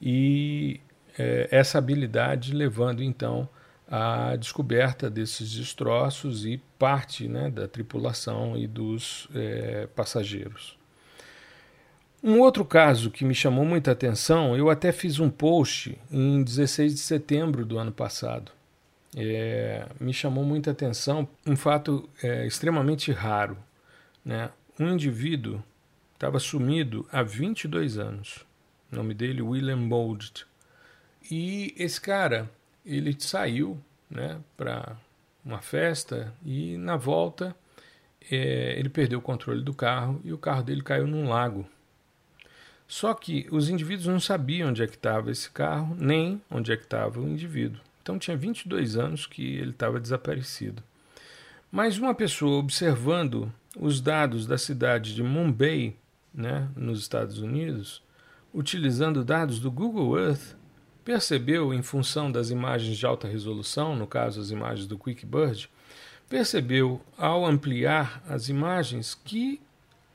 e 0.00 0.80
é, 1.18 1.48
essa 1.50 1.78
habilidade 1.78 2.52
levando 2.52 3.02
então 3.02 3.48
à 3.90 4.36
descoberta 4.36 5.08
desses 5.08 5.50
destroços 5.50 6.44
e 6.44 6.60
parte 6.78 7.26
né, 7.26 7.50
da 7.50 7.66
tripulação 7.66 8.56
e 8.56 8.66
dos 8.66 9.28
é, 9.34 9.86
passageiros. 9.94 10.78
Um 12.22 12.40
outro 12.40 12.64
caso 12.64 13.10
que 13.10 13.24
me 13.24 13.34
chamou 13.34 13.64
muita 13.64 13.92
atenção, 13.92 14.56
eu 14.56 14.68
até 14.68 14.90
fiz 14.90 15.20
um 15.20 15.30
post 15.30 15.96
em 16.10 16.42
16 16.42 16.94
de 16.94 17.00
setembro 17.00 17.64
do 17.64 17.78
ano 17.78 17.92
passado. 17.92 18.50
É, 19.16 19.86
me 20.00 20.12
chamou 20.12 20.44
muita 20.44 20.72
atenção 20.72 21.28
um 21.46 21.56
fato 21.56 22.08
é, 22.22 22.44
extremamente 22.44 23.12
raro. 23.12 23.56
Né? 24.24 24.50
Um 24.78 24.90
indivíduo 24.90 25.62
estava 26.14 26.40
sumido 26.40 27.06
há 27.12 27.22
22 27.22 27.98
anos. 27.98 28.44
O 28.92 28.96
nome 28.96 29.14
dele 29.14 29.40
William 29.40 29.76
Mold. 29.76 30.44
E 31.30 31.72
esse 31.78 32.00
cara, 32.00 32.50
ele 32.84 33.14
saiu 33.18 33.78
né, 34.10 34.40
para 34.56 34.96
uma 35.44 35.60
festa 35.60 36.34
e 36.44 36.76
na 36.76 36.96
volta 36.96 37.54
é, 38.30 38.74
ele 38.78 38.88
perdeu 38.88 39.20
o 39.20 39.22
controle 39.22 39.62
do 39.62 39.72
carro 39.72 40.20
e 40.24 40.32
o 40.32 40.38
carro 40.38 40.62
dele 40.62 40.82
caiu 40.82 41.06
num 41.06 41.28
lago. 41.28 41.64
Só 42.88 43.12
que 43.12 43.46
os 43.52 43.68
indivíduos 43.68 44.06
não 44.06 44.18
sabiam 44.18 44.70
onde 44.70 44.82
é 44.82 44.86
que 44.86 44.96
estava 44.96 45.30
esse 45.30 45.50
carro, 45.50 45.94
nem 46.00 46.40
onde 46.50 46.72
é 46.72 46.76
que 46.76 46.84
estava 46.84 47.20
o 47.20 47.28
indivíduo. 47.28 47.78
Então 48.02 48.18
tinha 48.18 48.34
22 48.34 48.96
anos 48.96 49.26
que 49.26 49.56
ele 49.56 49.72
estava 49.72 50.00
desaparecido. 50.00 50.82
Mas 51.70 51.98
uma 51.98 52.14
pessoa 52.14 52.58
observando 52.58 53.52
os 53.78 54.00
dados 54.00 54.46
da 54.46 54.56
cidade 54.56 55.14
de 55.14 55.22
Mumbai, 55.22 55.94
né, 56.32 56.66
nos 56.74 57.00
Estados 57.00 57.38
Unidos, 57.38 58.02
utilizando 58.54 59.22
dados 59.22 59.60
do 59.60 59.70
Google 59.70 60.18
Earth, 60.18 60.56
percebeu, 61.04 61.74
em 61.74 61.82
função 61.82 62.32
das 62.32 62.48
imagens 62.48 62.96
de 62.96 63.04
alta 63.04 63.28
resolução, 63.28 63.94
no 63.94 64.06
caso 64.06 64.40
as 64.40 64.50
imagens 64.50 64.86
do 64.86 64.98
QuickBird, 64.98 65.68
percebeu 66.26 67.02
ao 67.18 67.44
ampliar 67.44 68.22
as 68.26 68.48
imagens 68.48 69.14
que 69.14 69.60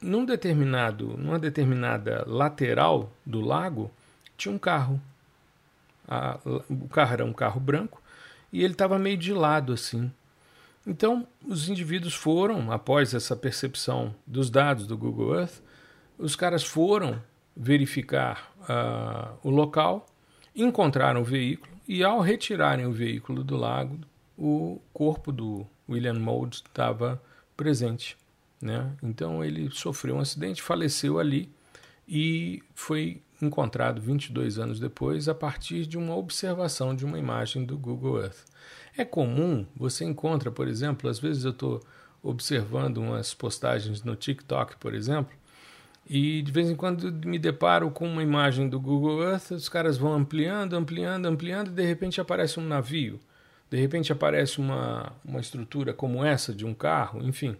num 0.03 0.25
determinado, 0.25 1.17
numa 1.17 1.39
determinada 1.39 2.23
lateral 2.27 3.11
do 3.25 3.41
lago 3.41 3.89
tinha 4.37 4.53
um 4.53 4.59
carro. 4.59 5.01
A, 6.07 6.37
o 6.69 6.87
carro 6.89 7.13
era 7.13 7.25
um 7.25 7.33
carro 7.33 7.59
branco 7.59 8.01
e 8.51 8.63
ele 8.63 8.73
estava 8.73 8.99
meio 8.99 9.17
de 9.17 9.33
lado 9.33 9.73
assim. 9.73 10.11
Então, 10.85 11.25
os 11.47 11.69
indivíduos 11.69 12.13
foram, 12.13 12.69
após 12.69 13.13
essa 13.13 13.35
percepção 13.35 14.13
dos 14.27 14.49
dados 14.49 14.85
do 14.85 14.97
Google 14.97 15.39
Earth, 15.39 15.61
os 16.19 16.35
caras 16.35 16.63
foram 16.63 17.21
verificar 17.55 18.51
uh, 18.61 19.37
o 19.41 19.49
local, 19.49 20.05
encontraram 20.53 21.21
o 21.21 21.23
veículo 21.23 21.71
e, 21.87 22.03
ao 22.03 22.19
retirarem 22.19 22.85
o 22.85 22.91
veículo 22.91 23.43
do 23.43 23.55
lago, 23.55 23.97
o 24.37 24.81
corpo 24.93 25.31
do 25.31 25.65
William 25.89 26.19
Mould 26.19 26.57
estava 26.57 27.21
presente. 27.55 28.17
Né? 28.63 28.89
Então 29.03 29.43
ele 29.43 29.69
sofreu 29.71 30.15
um 30.15 30.21
acidente, 30.21 30.61
faleceu 30.61 31.19
ali 31.19 31.51
e 32.07 32.63
foi 32.73 33.21
encontrado 33.41 33.99
22 33.99 34.57
anos 34.57 34.79
depois 34.79 35.27
a 35.27 35.35
partir 35.35 35.85
de 35.85 35.97
uma 35.97 36.15
observação 36.15 36.95
de 36.95 37.03
uma 37.03 37.19
imagem 37.19 37.65
do 37.65 37.77
Google 37.77 38.21
Earth. 38.21 38.45
É 38.97 39.03
comum, 39.03 39.65
você 39.75 40.05
encontra, 40.05 40.49
por 40.49 40.69
exemplo, 40.69 41.09
às 41.09 41.19
vezes 41.19 41.43
eu 41.43 41.51
estou 41.51 41.83
observando 42.21 42.99
umas 42.99 43.33
postagens 43.33 44.01
no 44.01 44.15
TikTok, 44.15 44.77
por 44.77 44.93
exemplo, 44.93 45.35
e 46.09 46.41
de 46.41 46.51
vez 46.53 46.69
em 46.69 46.75
quando 46.75 47.11
me 47.27 47.37
deparo 47.37 47.91
com 47.91 48.07
uma 48.07 48.23
imagem 48.23 48.69
do 48.69 48.79
Google 48.79 49.23
Earth, 49.23 49.51
os 49.51 49.67
caras 49.67 49.97
vão 49.97 50.13
ampliando, 50.13 50.73
ampliando, 50.77 51.25
ampliando, 51.25 51.67
e 51.67 51.71
de 51.71 51.85
repente 51.85 52.21
aparece 52.21 52.61
um 52.61 52.65
navio, 52.65 53.19
de 53.69 53.77
repente 53.77 54.13
aparece 54.13 54.59
uma, 54.59 55.11
uma 55.25 55.41
estrutura 55.41 55.93
como 55.93 56.23
essa 56.23 56.53
de 56.55 56.65
um 56.65 56.73
carro, 56.73 57.21
enfim 57.21 57.57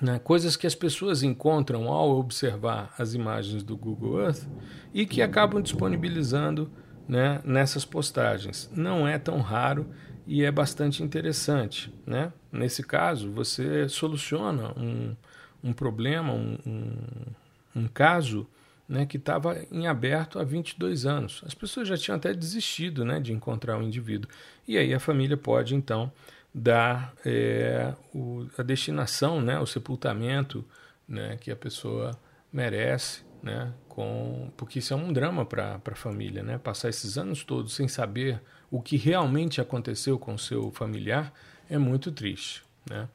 né, 0.00 0.18
coisas 0.18 0.56
que 0.56 0.66
as 0.66 0.74
pessoas 0.74 1.22
encontram 1.22 1.88
ao 1.88 2.18
observar 2.18 2.94
as 2.98 3.14
imagens 3.14 3.62
do 3.62 3.76
Google 3.76 4.20
Earth 4.20 4.46
e 4.92 5.06
que 5.06 5.22
acabam 5.22 5.62
disponibilizando 5.62 6.70
né, 7.08 7.40
nessas 7.44 7.84
postagens. 7.84 8.70
Não 8.74 9.06
é 9.06 9.18
tão 9.18 9.40
raro 9.40 9.86
e 10.26 10.44
é 10.44 10.50
bastante 10.50 11.02
interessante. 11.02 11.92
Né? 12.06 12.32
Nesse 12.50 12.82
caso, 12.82 13.30
você 13.30 13.88
soluciona 13.88 14.72
um, 14.78 15.14
um 15.62 15.72
problema, 15.72 16.32
um, 16.32 16.58
um, 16.66 17.82
um 17.82 17.88
caso 17.88 18.46
né, 18.88 19.06
que 19.06 19.16
estava 19.16 19.64
em 19.70 19.86
aberto 19.86 20.38
há 20.38 20.44
22 20.44 21.06
anos. 21.06 21.42
As 21.46 21.54
pessoas 21.54 21.88
já 21.88 21.96
tinham 21.96 22.16
até 22.16 22.32
desistido 22.32 23.04
né, 23.04 23.20
de 23.20 23.32
encontrar 23.32 23.76
o 23.76 23.80
um 23.80 23.82
indivíduo. 23.82 24.30
E 24.66 24.76
aí 24.76 24.92
a 24.92 25.00
família 25.00 25.36
pode, 25.36 25.74
então, 25.74 26.12
dar 26.54 27.12
é, 27.24 27.92
o, 28.14 28.46
a 28.56 28.62
destinação, 28.62 29.40
né, 29.40 29.58
o 29.58 29.66
sepultamento 29.66 30.64
né, 31.08 31.36
que 31.40 31.50
a 31.50 31.56
pessoa 31.56 32.12
merece, 32.52 33.22
né, 33.42 33.72
com, 33.88 34.52
porque 34.56 34.78
isso 34.78 34.94
é 34.94 34.96
um 34.96 35.12
drama 35.12 35.44
para 35.44 35.80
a 35.84 35.94
família, 35.96 36.42
né, 36.42 36.56
passar 36.56 36.88
esses 36.88 37.18
anos 37.18 37.42
todos 37.42 37.74
sem 37.74 37.88
saber 37.88 38.40
o 38.70 38.80
que 38.80 38.96
realmente 38.96 39.60
aconteceu 39.60 40.18
com 40.18 40.34
o 40.34 40.38
seu 40.38 40.70
familiar 40.70 41.32
é 41.68 41.76
muito 41.76 42.12
triste. 42.12 42.62
Né. 42.88 43.08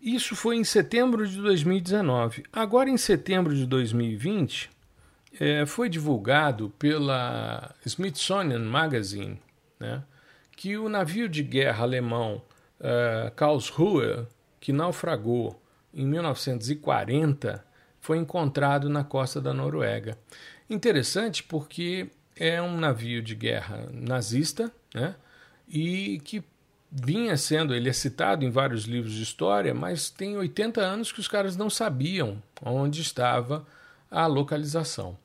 Isso 0.00 0.36
foi 0.36 0.56
em 0.56 0.64
setembro 0.64 1.26
de 1.26 1.40
2019. 1.40 2.44
Agora, 2.52 2.90
em 2.90 2.96
setembro 2.98 3.54
de 3.54 3.64
2020, 3.64 4.70
é, 5.40 5.64
foi 5.64 5.88
divulgado 5.88 6.70
pela 6.78 7.74
Smithsonian 7.86 8.58
Magazine 8.58 9.40
né, 9.80 10.02
que 10.56 10.76
o 10.76 10.88
navio 10.88 11.28
de 11.28 11.42
guerra 11.42 11.84
alemão 11.84 12.42
uh, 12.80 13.30
Karlsruhe, 13.34 14.26
que 14.60 14.72
naufragou 14.72 15.60
em 15.92 16.06
1940, 16.06 17.64
foi 18.00 18.18
encontrado 18.18 18.88
na 18.88 19.04
costa 19.04 19.40
da 19.40 19.54
Noruega. 19.54 20.18
Interessante 20.68 21.42
porque 21.42 22.10
é 22.36 22.60
um 22.60 22.76
navio 22.76 23.22
de 23.22 23.34
guerra 23.34 23.88
nazista, 23.92 24.70
né? 24.94 25.14
E 25.66 26.20
que 26.24 26.44
vinha 26.90 27.36
sendo, 27.36 27.74
ele 27.74 27.88
é 27.88 27.92
citado 27.92 28.44
em 28.44 28.50
vários 28.50 28.84
livros 28.84 29.14
de 29.14 29.22
história, 29.22 29.74
mas 29.74 30.10
tem 30.10 30.36
80 30.36 30.80
anos 30.80 31.10
que 31.10 31.20
os 31.20 31.26
caras 31.26 31.56
não 31.56 31.68
sabiam 31.68 32.42
onde 32.62 33.00
estava 33.00 33.66
a 34.10 34.26
localização. 34.26 35.18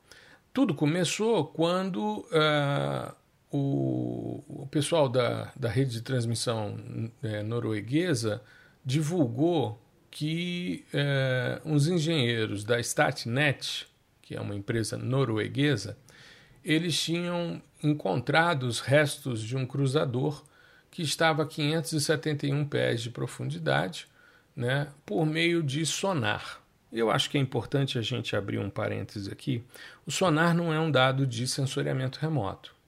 Tudo 0.51 0.73
começou 0.73 1.45
quando 1.45 2.25
uh, 2.31 3.13
o, 3.51 4.43
o, 4.47 4.67
pessoal 4.67 5.09
da, 5.09 5.51
da 5.55 5.69
rede 5.69 5.91
de 5.91 6.01
transmissão 6.01 6.77
é, 7.23 7.41
norueguesa 7.41 8.41
divulgou 8.85 9.81
que 10.11 10.85
uh, 10.93 11.69
uns 11.69 11.87
engenheiros 11.87 12.63
da 12.63 12.79
Statnet, 12.79 13.87
que 14.21 14.35
é 14.35 14.41
uma 14.41 14.55
empresa 14.55 14.97
norueguesa, 14.97 15.97
eles 16.63 17.01
tinham 17.01 17.61
encontrado 17.81 18.63
os 18.63 18.79
restos 18.79 19.41
de 19.41 19.55
um 19.55 19.65
cruzador 19.65 20.43
que 20.91 21.01
estava 21.01 21.43
a 21.43 21.45
571 21.45 22.65
pés 22.65 23.01
de 23.01 23.09
profundidade, 23.09 24.07
né, 24.55 24.87
por 25.05 25.25
meio 25.25 25.63
de 25.63 25.85
sonar. 25.85 26.61
Eu 26.91 27.11
acho 27.11 27.29
que 27.29 27.37
é 27.37 27.41
importante 27.41 27.97
a 27.97 28.01
gente 28.01 28.35
abrir 28.35 28.57
um 28.57 28.69
parêntese 28.69 29.31
aqui. 29.31 29.63
O 30.05 30.11
sonar 30.11 30.55
não 30.55 30.73
é 30.73 30.79
um 30.79 30.89
dado 30.89 31.25
de 31.25 31.47
sensoriamento 31.47 32.19
remoto. 32.19 32.78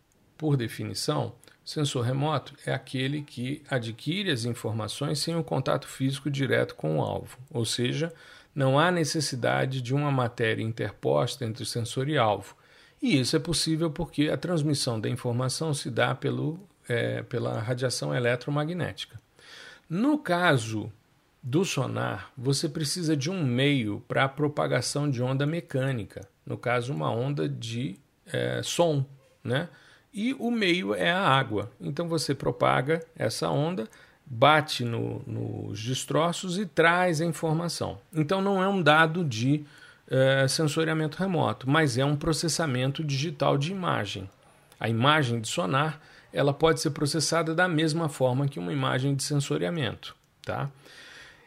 Por 0.42 0.58
definição, 0.58 1.34
sensor 1.64 2.04
remoto 2.04 2.56
é 2.66 2.74
aquele 2.74 3.22
que 3.22 3.62
adquire 3.70 4.32
as 4.32 4.44
informações 4.44 5.20
sem 5.20 5.36
o 5.36 5.44
contato 5.44 5.88
físico 5.88 6.32
direto 6.32 6.74
com 6.74 6.98
o 6.98 7.02
alvo, 7.04 7.38
ou 7.52 7.64
seja, 7.64 8.12
não 8.56 8.80
há 8.80 8.90
necessidade 8.90 9.84
de 9.84 9.94
uma 9.94 10.10
matéria 10.10 10.64
interposta 10.64 11.46
entre 11.46 11.64
sensor 11.64 12.10
e 12.10 12.18
alvo. 12.18 12.56
E 13.00 13.20
isso 13.20 13.36
é 13.36 13.40
possível 13.40 13.92
porque 13.92 14.30
a 14.30 14.36
transmissão 14.36 15.00
da 15.00 15.08
informação 15.08 15.76
se 15.76 15.92
dá 15.92 16.16
pelo, 16.16 16.60
é, 16.90 17.22
pela 17.22 17.60
radiação 17.60 18.12
eletromagnética. 18.12 19.22
No 19.88 20.18
caso 20.18 20.92
do 21.44 21.64
sonar, 21.64 22.32
você 22.36 22.68
precisa 22.68 23.16
de 23.16 23.30
um 23.30 23.46
meio 23.46 24.04
para 24.08 24.24
a 24.24 24.30
propagação 24.30 25.08
de 25.08 25.22
onda 25.22 25.46
mecânica, 25.46 26.28
no 26.44 26.58
caso, 26.58 26.92
uma 26.92 27.12
onda 27.12 27.48
de 27.48 28.00
é, 28.26 28.64
som, 28.64 29.06
né? 29.44 29.70
E 30.14 30.34
o 30.40 30.52
meio 30.52 30.94
é 30.94 31.12
a 31.12 31.22
água. 31.22 31.72
Então 31.80 32.08
você 32.08 32.36
propaga 32.36 33.04
essa 33.16 33.50
onda, 33.50 33.88
bate 34.26 34.84
no, 34.84 35.22
nos 35.26 35.82
destroços 35.82 36.58
e 36.58 36.66
traz 36.66 37.22
a 37.22 37.26
informação. 37.26 38.00
Então 38.14 38.42
não 38.42 38.62
é 38.62 38.68
um 38.68 38.82
dado 38.82 39.24
de 39.24 39.64
é, 40.10 40.48
sensoriamento 40.48 41.18
remoto, 41.18 41.70
mas 41.70 41.98
é 41.98 42.04
um 42.04 42.16
processamento 42.16 43.04
digital 43.04 43.58
de 43.58 43.72
imagem. 43.72 44.30
A 44.80 44.90
imagem 44.90 45.40
de 45.40 45.48
sonar 45.48 46.00
ela 46.34 46.54
pode 46.54 46.80
ser 46.80 46.92
processada 46.92 47.54
da 47.54 47.68
mesma 47.68 48.08
forma 48.08 48.48
que 48.48 48.60
uma 48.60 48.72
imagem 48.72 49.16
de 49.16 49.24
sensoriamento. 49.24 50.16
Tá? 50.44 50.70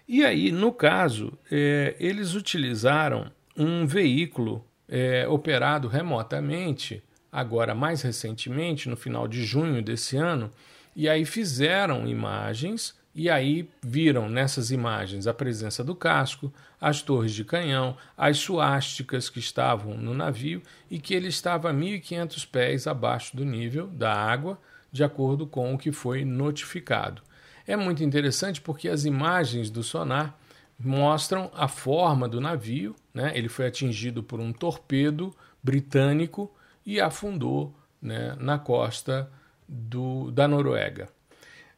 E 0.06 0.24
aí, 0.24 0.52
no 0.52 0.72
caso, 0.72 1.32
é, 1.50 1.96
eles 1.98 2.34
utilizaram 2.34 3.30
um 3.56 3.86
veículo 3.86 4.64
é, 4.88 5.26
operado 5.26 5.88
remotamente, 5.88 7.02
agora 7.34 7.74
mais 7.74 8.00
recentemente, 8.00 8.88
no 8.88 8.96
final 8.96 9.26
de 9.26 9.44
junho 9.44 9.82
desse 9.82 10.16
ano, 10.16 10.52
e 10.94 11.08
aí 11.08 11.24
fizeram 11.24 12.06
imagens 12.06 12.94
e 13.12 13.28
aí 13.28 13.68
viram 13.82 14.28
nessas 14.28 14.70
imagens 14.70 15.26
a 15.26 15.34
presença 15.34 15.82
do 15.82 15.96
casco, 15.96 16.52
as 16.80 17.02
torres 17.02 17.32
de 17.32 17.44
canhão, 17.44 17.96
as 18.16 18.38
suásticas 18.38 19.28
que 19.28 19.40
estavam 19.40 19.96
no 19.96 20.14
navio 20.14 20.62
e 20.88 21.00
que 21.00 21.12
ele 21.12 21.26
estava 21.26 21.70
a 21.70 21.74
1.500 21.74 22.48
pés 22.48 22.86
abaixo 22.86 23.36
do 23.36 23.44
nível 23.44 23.88
da 23.88 24.14
água, 24.14 24.56
de 24.92 25.02
acordo 25.02 25.44
com 25.44 25.74
o 25.74 25.78
que 25.78 25.90
foi 25.90 26.24
notificado. 26.24 27.20
É 27.66 27.74
muito 27.74 28.04
interessante 28.04 28.60
porque 28.60 28.88
as 28.88 29.04
imagens 29.04 29.70
do 29.70 29.82
sonar 29.82 30.38
mostram 30.78 31.50
a 31.52 31.66
forma 31.66 32.28
do 32.28 32.40
navio, 32.40 32.94
né? 33.12 33.32
ele 33.34 33.48
foi 33.48 33.66
atingido 33.66 34.22
por 34.22 34.38
um 34.38 34.52
torpedo 34.52 35.34
britânico 35.62 36.48
e 36.84 37.00
afundou 37.00 37.74
né, 38.00 38.36
na 38.38 38.58
costa 38.58 39.30
do, 39.68 40.30
da 40.30 40.46
Noruega. 40.46 41.08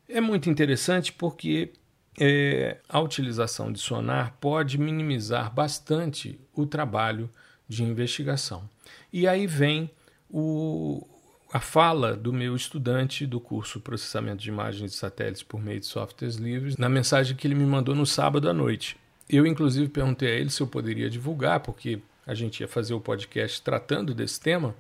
É 0.09 0.21
muito 0.21 0.49
interessante 0.51 1.13
porque 1.13 1.73
é, 2.19 2.79
a 2.89 3.01
utilização 3.01 3.71
de 3.71 3.79
sonar 3.79 4.37
pode 4.41 4.79
minimizar 4.79 5.53
bastante 5.53 6.41
o 6.55 6.67
trabalho 6.67 7.31
de 7.69 7.83
investigação. 7.83 8.69
E 9.13 9.27
aí 9.27 9.47
vem 9.47 9.91
o, 10.31 11.07
a 11.53 11.61
fala 11.61 12.17
do 12.17 12.33
meu 12.33 12.55
estudante 12.55 13.27
do 13.27 13.41
curso 13.41 13.81
Processamento 13.81 14.43
de 14.43 14.49
Imagens 14.49 14.93
de 14.93 14.97
Satélites 14.97 15.43
por 15.43 15.61
meio 15.61 15.81
de 15.81 15.87
softwares 15.87 16.37
livres, 16.37 16.77
na 16.77 16.89
mensagem 16.89 17.37
que 17.37 17.47
ele 17.47 17.55
me 17.55 17.67
mandou 17.67 17.95
no 17.95 18.07
sábado 18.07 18.49
à 18.49 18.53
noite. 18.53 18.97
Eu, 19.29 19.45
inclusive, 19.45 19.89
perguntei 19.89 20.29
a 20.29 20.35
ele 20.35 20.51
se 20.51 20.61
eu 20.61 20.67
poderia 20.67 21.11
divulgar, 21.11 21.61
porque 21.61 22.01
a 22.27 22.35
gente 22.35 22.61
ia 22.61 22.69
fazer 22.69 22.95
o 22.95 23.01
podcast 23.01 23.61
tratando 23.61 24.15
desse 24.15 24.41
tema. 24.41 24.75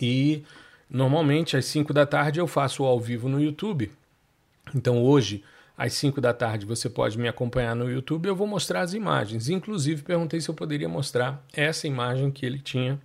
E 0.00 0.42
normalmente 0.88 1.56
às 1.56 1.66
5 1.66 1.92
da 1.92 2.06
tarde 2.06 2.40
eu 2.40 2.46
faço 2.46 2.84
ao 2.84 2.98
vivo 3.00 3.28
no 3.28 3.40
YouTube. 3.40 3.92
Então 4.74 5.02
hoje, 5.02 5.44
às 5.76 5.94
5 5.94 6.20
da 6.20 6.32
tarde, 6.32 6.66
você 6.66 6.90
pode 6.90 7.18
me 7.18 7.28
acompanhar 7.28 7.74
no 7.74 7.90
YouTube. 7.90 8.26
Eu 8.26 8.36
vou 8.36 8.46
mostrar 8.46 8.82
as 8.82 8.92
imagens. 8.92 9.48
Inclusive, 9.48 10.02
perguntei 10.02 10.40
se 10.40 10.48
eu 10.48 10.54
poderia 10.54 10.88
mostrar 10.88 11.42
essa 11.52 11.86
imagem 11.86 12.30
que 12.30 12.44
ele 12.44 12.58
tinha 12.58 13.00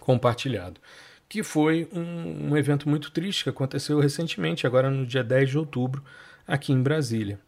compartilhado. 0.00 0.80
Que 1.28 1.42
foi 1.42 1.86
um, 1.92 2.50
um 2.50 2.56
evento 2.56 2.88
muito 2.88 3.10
triste 3.10 3.44
que 3.44 3.50
aconteceu 3.50 4.00
recentemente, 4.00 4.66
agora 4.66 4.90
no 4.90 5.04
dia 5.04 5.22
10 5.22 5.50
de 5.50 5.58
outubro, 5.58 6.02
aqui 6.46 6.72
em 6.72 6.82
Brasília. 6.82 7.38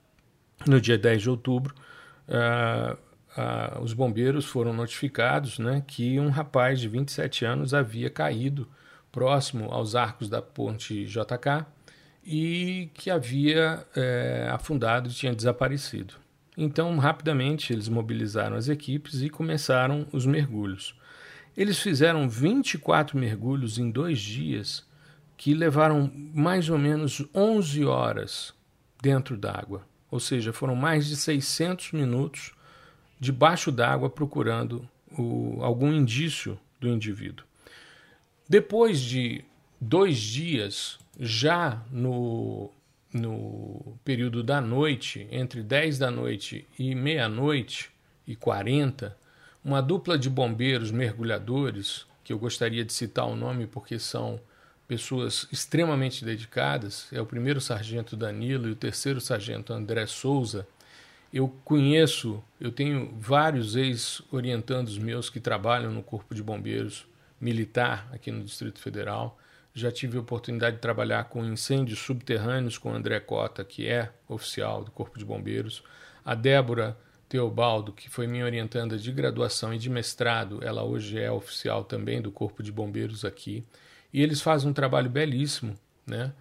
No 0.67 0.79
dia 0.79 0.99
10 0.99 1.23
de 1.23 1.31
outubro, 1.31 1.75
uh, 2.29 2.99
os 3.81 3.93
bombeiros 3.93 4.45
foram 4.45 4.73
notificados 4.73 5.59
né, 5.59 5.83
que 5.87 6.19
um 6.19 6.31
rapaz 6.31 6.81
de 6.81 6.89
27 6.89 7.45
anos 7.45 7.73
havia 7.73 8.11
caído 8.11 8.69
próximo 9.13 9.73
aos 9.73 9.95
arcos 9.95 10.29
da 10.29 10.43
ponte 10.43 11.05
JK 11.05 11.67
e 12.25 12.91
que 12.95 13.11
havia 13.11 13.87
é, 13.95 14.49
afundado 14.53 15.09
e 15.09 15.13
tinha 15.13 15.35
desaparecido. 15.35 16.15
Então, 16.57 16.97
rapidamente, 16.99 17.73
eles 17.73 17.89
mobilizaram 17.89 18.57
as 18.57 18.69
equipes 18.69 19.23
e 19.23 19.31
começaram 19.31 20.07
os 20.13 20.27
mergulhos. 20.27 20.95
Eles 21.57 21.79
fizeram 21.79 22.29
24 22.29 23.19
mergulhos 23.19 23.79
em 23.79 23.91
dois 23.91 24.21
dias, 24.21 24.87
que 25.37 25.55
levaram 25.55 26.13
mais 26.35 26.69
ou 26.69 26.77
menos 26.77 27.25
11 27.35 27.85
horas 27.85 28.55
dentro 29.01 29.37
d'água. 29.37 29.87
Ou 30.11 30.21
seja, 30.21 30.53
foram 30.53 30.77
mais 30.77 31.07
de 31.07 31.17
600 31.17 31.93
minutos 31.93 32.53
debaixo 33.21 33.71
d'água 33.71 34.09
procurando 34.09 34.89
o, 35.17 35.59
algum 35.61 35.93
indício 35.93 36.59
do 36.81 36.89
indivíduo. 36.89 37.45
Depois 38.49 39.01
de 39.01 39.45
dois 39.81 40.19
dias 40.19 40.99
já 41.19 41.83
no, 41.93 42.71
no 43.13 43.99
período 44.03 44.43
da 44.43 44.61
noite, 44.61 45.29
entre 45.31 45.63
10 45.63 45.99
da 45.99 46.11
noite 46.11 46.67
e 46.79 46.95
meia-noite 46.95 47.91
e 48.27 48.35
40, 48.35 49.17
uma 49.63 49.83
dupla 49.83 50.19
de 50.19 50.31
bombeiros 50.31 50.91
mergulhadores, 50.91 52.07
que 52.25 52.33
eu 52.33 52.39
gostaria 52.39 52.85
de 52.85 52.93
citar 52.93 53.27
o 53.27 53.37
nome 53.37 53.67
porque 53.67 53.99
são 53.99 54.41
pessoas 54.89 55.47
extremamente 55.53 56.25
dedicadas, 56.25 57.07
é 57.13 57.21
o 57.21 57.27
primeiro 57.27 57.61
sargento 57.61 58.17
Danilo 58.17 58.69
e 58.69 58.73
o 58.73 58.77
terceiro 58.77 59.21
sargento 59.21 59.73
André 59.73 60.07
Souza. 60.07 60.67
Eu 61.33 61.49
conheço, 61.65 62.43
eu 62.61 62.73
tenho 62.73 63.15
vários 63.19 63.77
ex-orientandos 63.77 64.99
meus 64.99 65.31
que 65.31 65.39
trabalham 65.39 65.93
no 65.93 66.03
Corpo 66.03 66.35
de 66.35 66.43
Bombeiros 66.43 67.07
Militar 67.41 68.09
aqui 68.13 68.31
no 68.31 68.45
Distrito 68.45 68.81
Federal 68.81 69.39
já 69.73 69.91
tive 69.91 70.19
a 70.19 70.21
oportunidade 70.21 70.77
de 70.77 70.83
trabalhar 70.83 71.25
com 71.25 71.45
incêndios 71.45 72.01
subterrâneos 72.01 72.77
com 72.77 72.93
André 72.93 73.21
Cota, 73.21 73.65
que 73.65 73.87
é 73.87 74.11
oficial 74.29 74.85
do 74.85 74.91
Corpo 74.91 75.19
de 75.19 75.25
Bombeiros. 75.25 75.83
A 76.25 76.35
Débora 76.35 76.97
Teobaldo, 77.29 77.93
que 77.93 78.11
foi 78.11 78.27
minha 78.27 78.45
orientanda 78.45 78.99
de 78.99 79.13
graduação 79.13 79.73
e 79.73 79.79
de 79.79 79.89
mestrado, 79.89 80.59
ela 80.63 80.83
hoje 80.83 81.19
é 81.19 81.31
oficial 81.31 81.85
também 81.85 82.21
do 82.21 82.33
Corpo 82.33 82.63
de 82.63 82.73
Bombeiros 82.73 83.25
aqui. 83.25 83.65
E 84.13 84.23
eles 84.23 84.41
fazem 84.41 84.69
um 84.69 84.73
trabalho 84.73 85.09
belíssimo, 85.09 85.79
né? 86.05 86.33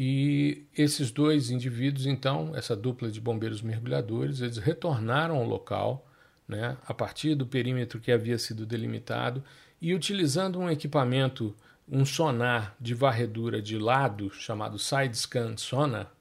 E 0.00 0.64
esses 0.76 1.10
dois 1.10 1.50
indivíduos, 1.50 2.06
então, 2.06 2.54
essa 2.54 2.76
dupla 2.76 3.10
de 3.10 3.20
bombeiros 3.20 3.60
mergulhadores, 3.60 4.40
eles 4.40 4.56
retornaram 4.56 5.34
ao 5.34 5.44
local, 5.44 6.08
né, 6.46 6.76
a 6.86 6.94
partir 6.94 7.34
do 7.34 7.44
perímetro 7.44 7.98
que 7.98 8.12
havia 8.12 8.38
sido 8.38 8.64
delimitado 8.64 9.42
e 9.82 9.92
utilizando 9.92 10.60
um 10.60 10.70
equipamento, 10.70 11.52
um 11.88 12.04
sonar 12.04 12.76
de 12.80 12.94
varredura 12.94 13.60
de 13.60 13.76
lado 13.76 14.30
chamado 14.30 14.78
side 14.78 15.18
scan 15.18 15.56
sonar, 15.56 16.14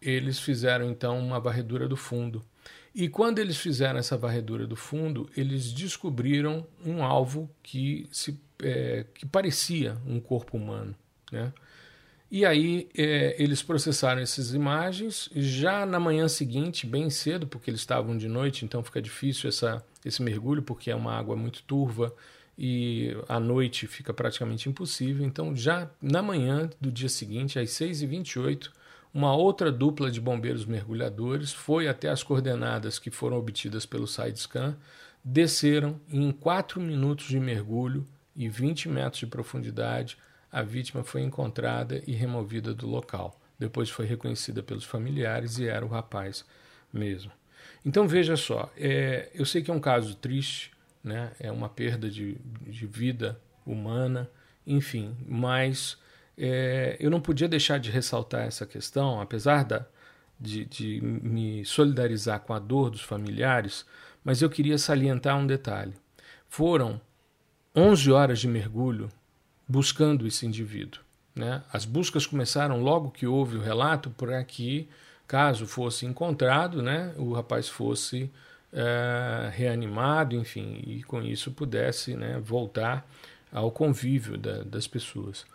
eles 0.00 0.38
fizeram 0.38 0.88
então 0.88 1.18
uma 1.18 1.38
varredura 1.38 1.86
do 1.86 1.98
fundo. 1.98 2.42
E 2.94 3.10
quando 3.10 3.40
eles 3.40 3.58
fizeram 3.58 3.98
essa 3.98 4.16
varredura 4.16 4.66
do 4.66 4.74
fundo, 4.74 5.28
eles 5.36 5.70
descobriram 5.70 6.66
um 6.82 7.04
alvo 7.04 7.50
que, 7.62 8.08
se, 8.10 8.40
é, 8.62 9.04
que 9.12 9.26
parecia 9.26 9.98
um 10.06 10.18
corpo 10.18 10.56
humano. 10.56 10.94
Né? 11.30 11.52
E 12.30 12.44
aí 12.44 12.88
é, 12.96 13.34
eles 13.42 13.62
processaram 13.62 14.20
essas 14.20 14.52
imagens. 14.52 15.30
Já 15.34 15.86
na 15.86 15.98
manhã 15.98 16.28
seguinte, 16.28 16.86
bem 16.86 17.08
cedo, 17.08 17.46
porque 17.46 17.70
eles 17.70 17.80
estavam 17.80 18.16
de 18.16 18.28
noite, 18.28 18.64
então 18.64 18.82
fica 18.82 19.00
difícil 19.00 19.48
essa, 19.48 19.84
esse 20.04 20.22
mergulho, 20.22 20.62
porque 20.62 20.90
é 20.90 20.94
uma 20.94 21.14
água 21.14 21.34
muito 21.34 21.62
turva 21.62 22.14
e 22.58 23.16
à 23.28 23.38
noite 23.38 23.86
fica 23.86 24.12
praticamente 24.12 24.68
impossível. 24.68 25.24
Então, 25.24 25.56
já 25.56 25.88
na 26.02 26.20
manhã 26.20 26.68
do 26.80 26.90
dia 26.90 27.08
seguinte, 27.08 27.58
às 27.58 27.70
6h28, 27.70 28.70
uma 29.14 29.34
outra 29.34 29.72
dupla 29.72 30.10
de 30.10 30.20
bombeiros 30.20 30.66
mergulhadores 30.66 31.52
foi 31.52 31.88
até 31.88 32.10
as 32.10 32.22
coordenadas 32.22 32.98
que 32.98 33.10
foram 33.10 33.38
obtidas 33.38 33.86
pelo 33.86 34.06
SideScan, 34.06 34.76
desceram 35.24 35.98
e 36.10 36.18
em 36.18 36.30
4 36.30 36.80
minutos 36.80 37.26
de 37.26 37.40
mergulho 37.40 38.06
e 38.36 38.48
20 38.48 38.88
metros 38.88 39.20
de 39.20 39.26
profundidade, 39.26 40.18
a 40.50 40.62
vítima 40.62 41.04
foi 41.04 41.22
encontrada 41.22 42.02
e 42.06 42.12
removida 42.12 42.74
do 42.74 42.86
local. 42.86 43.38
Depois 43.58 43.90
foi 43.90 44.06
reconhecida 44.06 44.62
pelos 44.62 44.84
familiares 44.84 45.58
e 45.58 45.66
era 45.66 45.84
o 45.84 45.88
rapaz 45.88 46.44
mesmo. 46.92 47.30
Então 47.84 48.06
veja 48.06 48.36
só, 48.36 48.70
é, 48.76 49.30
eu 49.34 49.44
sei 49.44 49.62
que 49.62 49.70
é 49.70 49.74
um 49.74 49.80
caso 49.80 50.14
triste, 50.14 50.70
né? 51.02 51.32
é 51.38 51.50
uma 51.50 51.68
perda 51.68 52.10
de, 52.10 52.36
de 52.66 52.86
vida 52.86 53.40
humana, 53.64 54.30
enfim, 54.66 55.16
mas 55.26 55.98
é, 56.36 56.96
eu 57.00 57.10
não 57.10 57.20
podia 57.20 57.48
deixar 57.48 57.78
de 57.78 57.90
ressaltar 57.90 58.46
essa 58.46 58.66
questão, 58.66 59.20
apesar 59.20 59.64
da, 59.64 59.86
de, 60.38 60.64
de 60.64 61.00
me 61.00 61.64
solidarizar 61.64 62.40
com 62.40 62.52
a 62.52 62.58
dor 62.58 62.90
dos 62.90 63.02
familiares, 63.02 63.84
mas 64.24 64.40
eu 64.40 64.48
queria 64.48 64.78
salientar 64.78 65.36
um 65.36 65.46
detalhe. 65.46 65.94
Foram 66.48 67.00
11 67.74 68.10
horas 68.10 68.38
de 68.40 68.48
mergulho 68.48 69.08
buscando 69.68 70.26
esse 70.26 70.46
indivíduo. 70.46 71.02
Né? 71.34 71.62
As 71.72 71.84
buscas 71.84 72.26
começaram 72.26 72.80
logo 72.80 73.10
que 73.10 73.26
houve 73.26 73.56
o 73.56 73.60
relato 73.60 74.10
para 74.10 74.42
que, 74.42 74.88
caso 75.26 75.66
fosse 75.66 76.06
encontrado, 76.06 76.82
né, 76.82 77.14
o 77.16 77.32
rapaz 77.32 77.68
fosse 77.68 78.30
é, 78.72 79.50
reanimado, 79.52 80.34
enfim, 80.34 80.82
e 80.86 81.02
com 81.04 81.22
isso 81.22 81.52
pudesse 81.52 82.14
né, 82.14 82.40
voltar 82.42 83.08
ao 83.52 83.70
convívio 83.70 84.36
da, 84.36 84.62
das 84.62 84.86
pessoas. 84.86 85.46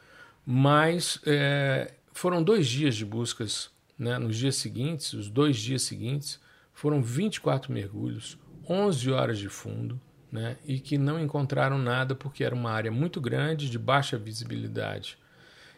Mas 0.45 1.19
é, 1.26 1.91
foram 2.13 2.43
dois 2.43 2.67
dias 2.67 2.95
de 2.95 3.06
buscas. 3.06 3.69
Né? 3.97 4.17
Nos 4.17 4.38
dias 4.38 4.56
seguintes, 4.56 5.13
os 5.13 5.30
dois 5.30 5.58
dias 5.58 5.84
seguintes, 5.84 6.39
foram 6.73 7.02
24 7.02 7.71
mergulhos, 7.71 8.38
11 8.67 9.12
horas 9.12 9.38
de 9.38 9.49
fundo, 9.49 9.99
né? 10.34 10.58
e 10.65 10.80
que 10.80 10.98
não 10.98 11.19
encontraram 11.19 11.78
nada 11.78 12.15
porque 12.15 12.43
era 12.43 12.56
uma 12.56 12.72
área 12.72 12.91
muito 12.91 13.22
grande, 13.22 13.69
de 13.69 13.78
baixa 13.78 14.17
visibilidade. 14.17 15.15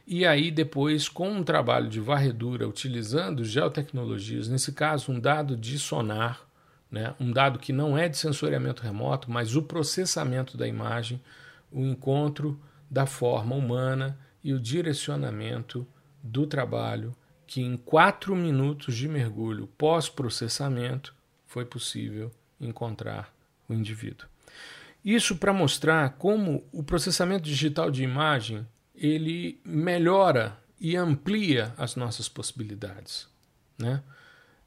E 0.07 0.25
aí, 0.25 0.49
depois, 0.49 1.09
com 1.09 1.29
um 1.29 1.43
trabalho 1.43 1.89
de 1.89 1.99
varredura 1.99 2.65
utilizando 2.65 3.43
geotecnologias, 3.43 4.47
nesse 4.47 4.71
caso, 4.71 5.11
um 5.11 5.19
dado 5.19 5.57
de 5.57 5.77
sonar, 5.77 6.47
né? 6.89 7.13
um 7.19 7.33
dado 7.33 7.59
que 7.59 7.73
não 7.73 7.97
é 7.97 8.07
de 8.07 8.15
sensoriamento 8.15 8.81
remoto, 8.81 9.29
mas 9.29 9.57
o 9.57 9.61
processamento 9.61 10.55
da 10.55 10.65
imagem, 10.65 11.21
o 11.69 11.81
encontro 11.81 12.57
da 12.89 13.05
forma 13.05 13.55
humana 13.55 14.17
e 14.41 14.53
o 14.53 14.59
direcionamento 14.59 15.85
do 16.23 16.47
trabalho, 16.47 17.13
que 17.45 17.61
em 17.61 17.75
quatro 17.75 18.33
minutos 18.37 18.95
de 18.95 19.09
mergulho 19.09 19.67
pós-processamento 19.77 21.13
foi 21.45 21.65
possível 21.65 22.31
encontrar 22.61 23.33
o 23.67 23.73
indivíduo. 23.73 24.29
Isso 25.05 25.35
para 25.35 25.53
mostrar 25.53 26.15
como 26.17 26.67
o 26.71 26.81
processamento 26.81 27.43
digital 27.43 27.91
de 27.91 28.01
imagem 28.01 28.65
ele 28.95 29.61
melhora 29.63 30.57
e 30.81 30.95
amplia 30.95 31.75
as 31.77 31.95
nossas 31.95 32.27
possibilidades. 32.27 33.27
Né? 33.77 34.01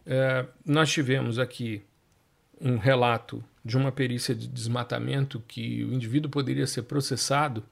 É, 0.06 0.46
nós 0.64 0.92
tivemos 0.92 1.40
aqui 1.40 1.82
um 2.60 2.76
relato 2.76 3.44
de 3.64 3.76
uma 3.76 3.90
perícia 3.90 4.32
de 4.32 4.46
desmatamento 4.46 5.42
que 5.46 5.84
o 5.84 5.92
indivíduo 5.92 6.30
poderia 6.30 6.68
ser 6.68 6.82
processado 6.82 7.64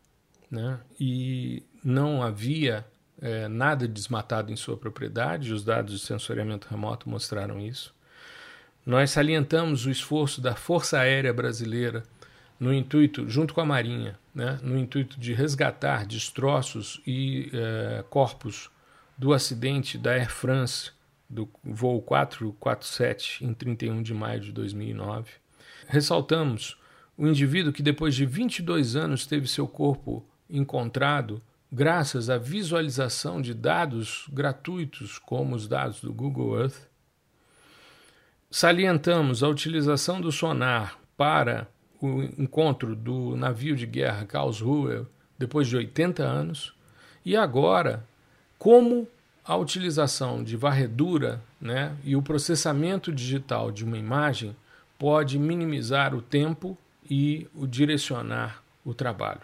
né? 0.51 0.81
e 0.99 1.63
não 1.85 2.21
havia 2.21 2.85
é, 3.23 3.47
nada 3.47 3.87
desmatado 3.87 4.53
em 4.53 4.57
sua 4.57 4.77
propriedade, 4.77 5.53
os 5.53 5.65
dados 5.65 6.01
de 6.01 6.05
sensoriamento 6.05 6.67
remoto 6.69 7.09
mostraram 7.09 7.61
isso. 7.61 7.95
Nós 8.85 9.11
salientamos 9.11 9.87
o 9.87 9.91
esforço 9.91 10.41
da 10.41 10.55
Força 10.55 10.99
Aérea 10.99 11.33
Brasileira 11.33 12.03
no 12.59 12.73
intuito, 12.73 13.29
junto 13.29 13.53
com 13.53 13.61
a 13.61 13.67
Marinha, 13.67 14.19
né, 14.35 14.59
no 14.63 14.79
intuito 14.79 15.19
de 15.19 15.33
resgatar 15.33 16.07
destroços 16.07 17.01
e 17.07 17.51
é, 17.53 18.05
corpos 18.09 18.71
do 19.17 19.33
acidente 19.33 19.97
da 19.99 20.13
Air 20.13 20.31
France, 20.31 20.91
do 21.29 21.49
voo 21.63 22.01
447, 22.01 23.45
em 23.45 23.53
31 23.53 24.03
de 24.03 24.15
maio 24.15 24.41
de 24.41 24.53
2009. 24.53 25.31
Ressaltamos 25.87 26.79
o 27.17 27.27
indivíduo 27.27 27.73
que, 27.73 27.83
depois 27.83 28.15
de 28.15 28.27
22 28.27 28.95
anos, 28.97 29.27
teve 29.27 29.49
seu 29.49 29.67
corpo 29.67 30.25
encontrado 30.49 31.43
graças 31.73 32.31
à 32.31 32.39
visualização 32.39 33.41
de 33.41 33.53
dados 33.53 34.27
gratuitos, 34.33 35.19
como 35.19 35.55
os 35.57 35.67
dados 35.67 36.01
do 36.01 36.13
Google 36.13 36.61
Earth. 36.61 36.89
Salientamos 38.51 39.43
a 39.43 39.49
utilização 39.49 40.21
do 40.21 40.31
sonar 40.31 40.99
para 41.17 41.69
o 42.01 42.23
encontro 42.23 42.95
do 42.95 43.37
navio 43.37 43.77
de 43.77 43.87
guerra 43.87 44.25
Karlsruhe 44.25 45.07
depois 45.39 45.69
de 45.69 45.77
80 45.77 46.23
anos. 46.23 46.75
E 47.25 47.37
agora, 47.37 48.05
como 48.59 49.09
a 49.45 49.57
utilização 49.57 50.43
de 50.43 50.57
varredura 50.57 51.41
né, 51.61 51.97
e 52.05 52.17
o 52.17 52.23
processamento 52.23 53.13
digital 53.13 53.71
de 53.71 53.85
uma 53.85 53.97
imagem 53.97 54.57
pode 54.99 55.39
minimizar 55.39 56.15
o 56.15 56.23
tempo 56.23 56.77
e 57.09 57.47
o 57.55 57.67
direcionar 57.67 58.63
o 58.85 58.93
trabalho. 58.93 59.43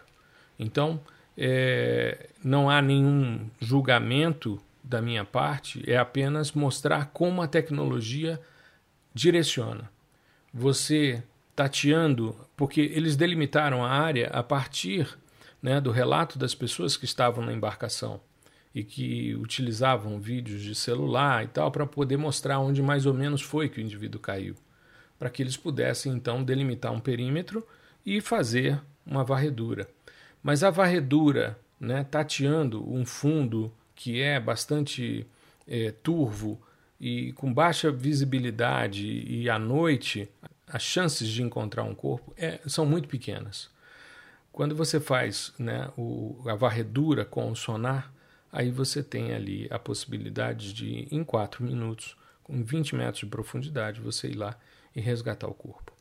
Então, 0.58 1.00
é, 1.36 2.28
não 2.42 2.68
há 2.68 2.82
nenhum 2.82 3.48
julgamento 3.60 4.60
da 4.82 5.00
minha 5.00 5.24
parte, 5.24 5.82
é 5.88 5.96
apenas 5.96 6.52
mostrar 6.52 7.06
como 7.12 7.40
a 7.40 7.46
tecnologia 7.46 8.40
direciona. 9.14 9.90
Você 10.52 11.22
tateando, 11.62 12.34
porque 12.56 12.80
eles 12.80 13.14
delimitaram 13.14 13.84
a 13.84 13.88
área 13.88 14.26
a 14.28 14.42
partir 14.42 15.16
né, 15.62 15.80
do 15.80 15.92
relato 15.92 16.36
das 16.36 16.56
pessoas 16.56 16.96
que 16.96 17.04
estavam 17.04 17.44
na 17.44 17.52
embarcação 17.52 18.20
e 18.74 18.82
que 18.82 19.36
utilizavam 19.36 20.18
vídeos 20.18 20.60
de 20.60 20.74
celular 20.74 21.44
e 21.44 21.46
tal 21.46 21.70
para 21.70 21.86
poder 21.86 22.16
mostrar 22.16 22.58
onde 22.58 22.82
mais 22.82 23.06
ou 23.06 23.14
menos 23.14 23.42
foi 23.42 23.68
que 23.68 23.78
o 23.78 23.80
indivíduo 23.80 24.20
caiu, 24.20 24.56
para 25.16 25.30
que 25.30 25.40
eles 25.40 25.56
pudessem 25.56 26.12
então 26.12 26.42
delimitar 26.42 26.90
um 26.92 26.98
perímetro 26.98 27.64
e 28.04 28.20
fazer 28.20 28.80
uma 29.06 29.22
varredura. 29.22 29.88
Mas 30.42 30.64
a 30.64 30.70
varredura, 30.70 31.56
né, 31.78 32.02
tateando 32.02 32.92
um 32.92 33.06
fundo 33.06 33.72
que 33.94 34.20
é 34.20 34.40
bastante 34.40 35.24
é, 35.68 35.92
turvo 35.92 36.60
e 37.00 37.32
com 37.34 37.54
baixa 37.54 37.92
visibilidade 37.92 39.06
e 39.06 39.48
à 39.48 39.60
noite, 39.60 40.28
as 40.72 40.82
chances 40.82 41.28
de 41.28 41.42
encontrar 41.42 41.82
um 41.84 41.94
corpo 41.94 42.32
é, 42.36 42.58
são 42.66 42.86
muito 42.86 43.06
pequenas. 43.06 43.70
Quando 44.50 44.74
você 44.74 44.98
faz 44.98 45.52
né, 45.58 45.90
o, 45.98 46.42
a 46.46 46.54
varredura 46.54 47.26
com 47.26 47.50
o 47.50 47.54
sonar, 47.54 48.10
aí 48.50 48.70
você 48.70 49.02
tem 49.02 49.34
ali 49.34 49.68
a 49.70 49.78
possibilidade 49.78 50.72
de, 50.72 51.06
em 51.10 51.22
4 51.22 51.62
minutos, 51.62 52.16
com 52.42 52.64
20 52.64 52.96
metros 52.96 53.20
de 53.20 53.26
profundidade, 53.26 54.00
você 54.00 54.28
ir 54.28 54.34
lá 54.34 54.56
e 54.96 55.00
resgatar 55.00 55.46
o 55.46 55.54
corpo. 55.54 55.92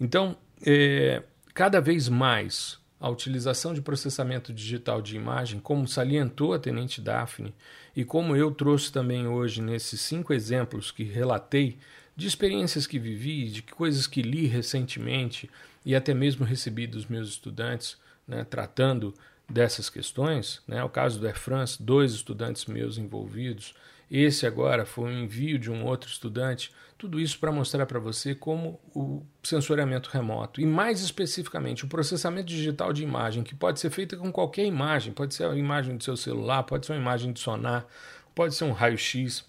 Então, 0.00 0.36
é, 0.66 1.22
cada 1.52 1.80
vez 1.80 2.08
mais 2.08 2.78
a 2.98 3.10
utilização 3.10 3.74
de 3.74 3.82
processamento 3.82 4.54
digital 4.54 5.02
de 5.02 5.16
imagem, 5.16 5.60
como 5.60 5.86
salientou 5.86 6.54
a 6.54 6.58
Tenente 6.58 7.02
Daphne 7.02 7.54
e 7.94 8.04
como 8.04 8.34
eu 8.34 8.50
trouxe 8.50 8.90
também 8.90 9.26
hoje 9.26 9.60
nesses 9.60 10.00
cinco 10.00 10.32
exemplos 10.32 10.90
que 10.90 11.04
relatei 11.04 11.78
de 12.16 12.26
experiências 12.26 12.86
que 12.86 12.98
vivi, 12.98 13.48
de 13.50 13.62
coisas 13.62 14.06
que 14.06 14.22
li 14.22 14.46
recentemente 14.46 15.50
e 15.84 15.94
até 15.94 16.14
mesmo 16.14 16.44
recebi 16.44 16.86
dos 16.86 17.06
meus 17.06 17.28
estudantes, 17.28 17.96
né, 18.26 18.44
tratando 18.44 19.12
dessas 19.48 19.90
questões. 19.90 20.62
Né, 20.66 20.82
o 20.82 20.88
caso 20.88 21.18
do 21.18 21.26
Air 21.26 21.38
France, 21.38 21.82
dois 21.82 22.12
estudantes 22.12 22.66
meus 22.66 22.98
envolvidos, 22.98 23.74
Esse 24.10 24.46
agora 24.46 24.84
foi 24.84 25.10
um 25.10 25.24
envio 25.24 25.58
de 25.58 25.70
um 25.70 25.84
outro 25.84 26.08
estudante. 26.08 26.70
Tudo 26.96 27.18
isso 27.18 27.38
para 27.38 27.50
mostrar 27.50 27.86
para 27.86 27.98
você 27.98 28.34
como 28.34 28.80
o 28.94 29.22
sensoriamento 29.42 30.10
remoto 30.10 30.60
e 30.60 30.66
mais 30.66 31.00
especificamente 31.00 31.84
o 31.84 31.88
processamento 31.88 32.46
digital 32.46 32.92
de 32.92 33.02
imagem, 33.02 33.42
que 33.42 33.54
pode 33.54 33.80
ser 33.80 33.90
feito 33.90 34.16
com 34.16 34.30
qualquer 34.30 34.64
imagem, 34.64 35.12
pode 35.12 35.34
ser 35.34 35.44
a 35.44 35.56
imagem 35.56 35.96
do 35.96 36.04
seu 36.04 36.16
celular, 36.16 36.62
pode 36.62 36.86
ser 36.86 36.92
uma 36.92 37.00
imagem 37.00 37.32
de 37.32 37.40
sonar, 37.40 37.86
pode 38.34 38.54
ser 38.54 38.64
um 38.64 38.72
raio-x, 38.72 39.44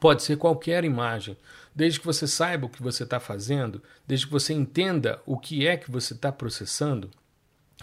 pode 0.00 0.22
ser 0.22 0.36
qualquer 0.36 0.84
imagem, 0.84 1.36
desde 1.74 2.00
que 2.00 2.06
você 2.06 2.26
saiba 2.26 2.66
o 2.66 2.68
que 2.68 2.82
você 2.82 3.04
está 3.04 3.18
fazendo, 3.18 3.82
desde 4.06 4.26
que 4.26 4.32
você 4.32 4.52
entenda 4.52 5.20
o 5.26 5.38
que 5.38 5.66
é 5.66 5.76
que 5.76 5.90
você 5.90 6.14
está 6.14 6.30
processando 6.30 7.10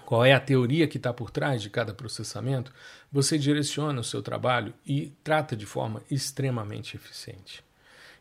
qual 0.05 0.25
é 0.25 0.33
a 0.33 0.39
teoria 0.39 0.87
que 0.87 0.97
está 0.97 1.13
por 1.13 1.29
trás 1.29 1.61
de 1.61 1.69
cada 1.69 1.93
processamento, 1.93 2.73
você 3.11 3.37
direciona 3.37 4.01
o 4.01 4.03
seu 4.03 4.23
trabalho 4.23 4.73
e 4.83 5.13
trata 5.23 5.55
de 5.55 5.67
forma 5.67 6.01
extremamente 6.09 6.95
eficiente. 6.95 7.63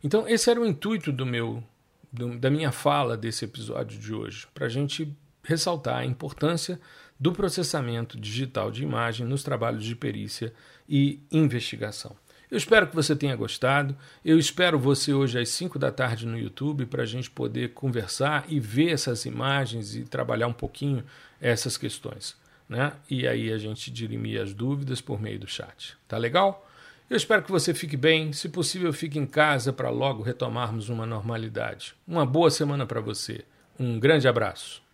Então, 0.05 0.29
esse 0.29 0.51
era 0.51 0.61
o 0.61 0.67
intuito 0.67 1.11
do 1.11 1.25
meu, 1.25 1.65
do, 2.13 2.39
da 2.39 2.51
minha 2.51 2.71
fala 2.71 3.17
desse 3.17 3.47
episódio 3.47 3.99
de 3.99 4.13
hoje, 4.13 4.47
para 4.53 4.67
a 4.67 4.69
gente 4.69 5.11
ressaltar 5.43 5.97
a 5.97 6.05
importância 6.05 6.79
do 7.19 7.33
processamento 7.33 8.21
digital 8.21 8.71
de 8.71 8.83
imagem 8.83 9.27
nos 9.27 9.43
trabalhos 9.43 9.83
de 9.83 9.97
perícia 9.97 10.53
e 10.87 11.21
investigação. 11.33 12.15
Eu 12.51 12.57
espero 12.57 12.87
que 12.87 12.95
você 12.95 13.15
tenha 13.15 13.37
gostado. 13.37 13.95
Eu 14.25 14.39
espero 14.39 14.79
você 14.79 15.13
hoje 15.13 15.39
às 15.39 15.51
5 15.51 15.79
da 15.79 15.93
tarde 15.93 16.27
no 16.27 16.39
YouTube 16.39 16.87
para 16.87 17.03
a 17.03 17.07
gente 17.07 17.31
poder 17.31 17.75
conversar 17.75 18.47
e 18.49 18.59
ver 18.59 18.91
essas 18.91 19.27
imagens 19.27 19.95
e 19.95 20.03
trabalhar 20.05 20.47
um 20.47 20.53
pouquinho 20.53 21.05
essas 21.41 21.77
questões. 21.77 22.37
Né? 22.69 22.93
E 23.11 23.29
aí 23.29 23.53
a 23.53 23.59
gente 23.59 23.91
dirimia 23.91 24.43
as 24.43 24.55
dúvidas 24.55 25.01
por 25.01 25.21
meio 25.21 25.39
do 25.39 25.47
chat. 25.47 25.97
Tá 26.07 26.17
legal? 26.17 26.67
Eu 27.09 27.17
espero 27.17 27.43
que 27.43 27.51
você 27.51 27.73
fique 27.75 27.97
bem. 27.97 28.33
Se 28.33 28.49
possível, 28.49 28.93
fique 28.93 29.19
em 29.19 29.27
casa 29.27 29.73
para 29.73 29.91
logo 29.91 30.23
retomarmos 30.23 30.89
uma 30.89 31.07
normalidade. 31.07 31.95
Uma 32.07 32.25
boa 32.25 32.51
semana 32.51 32.87
para 32.87 33.01
você. 33.01 33.45
Um 33.79 33.99
grande 33.99 34.27
abraço. 34.27 34.88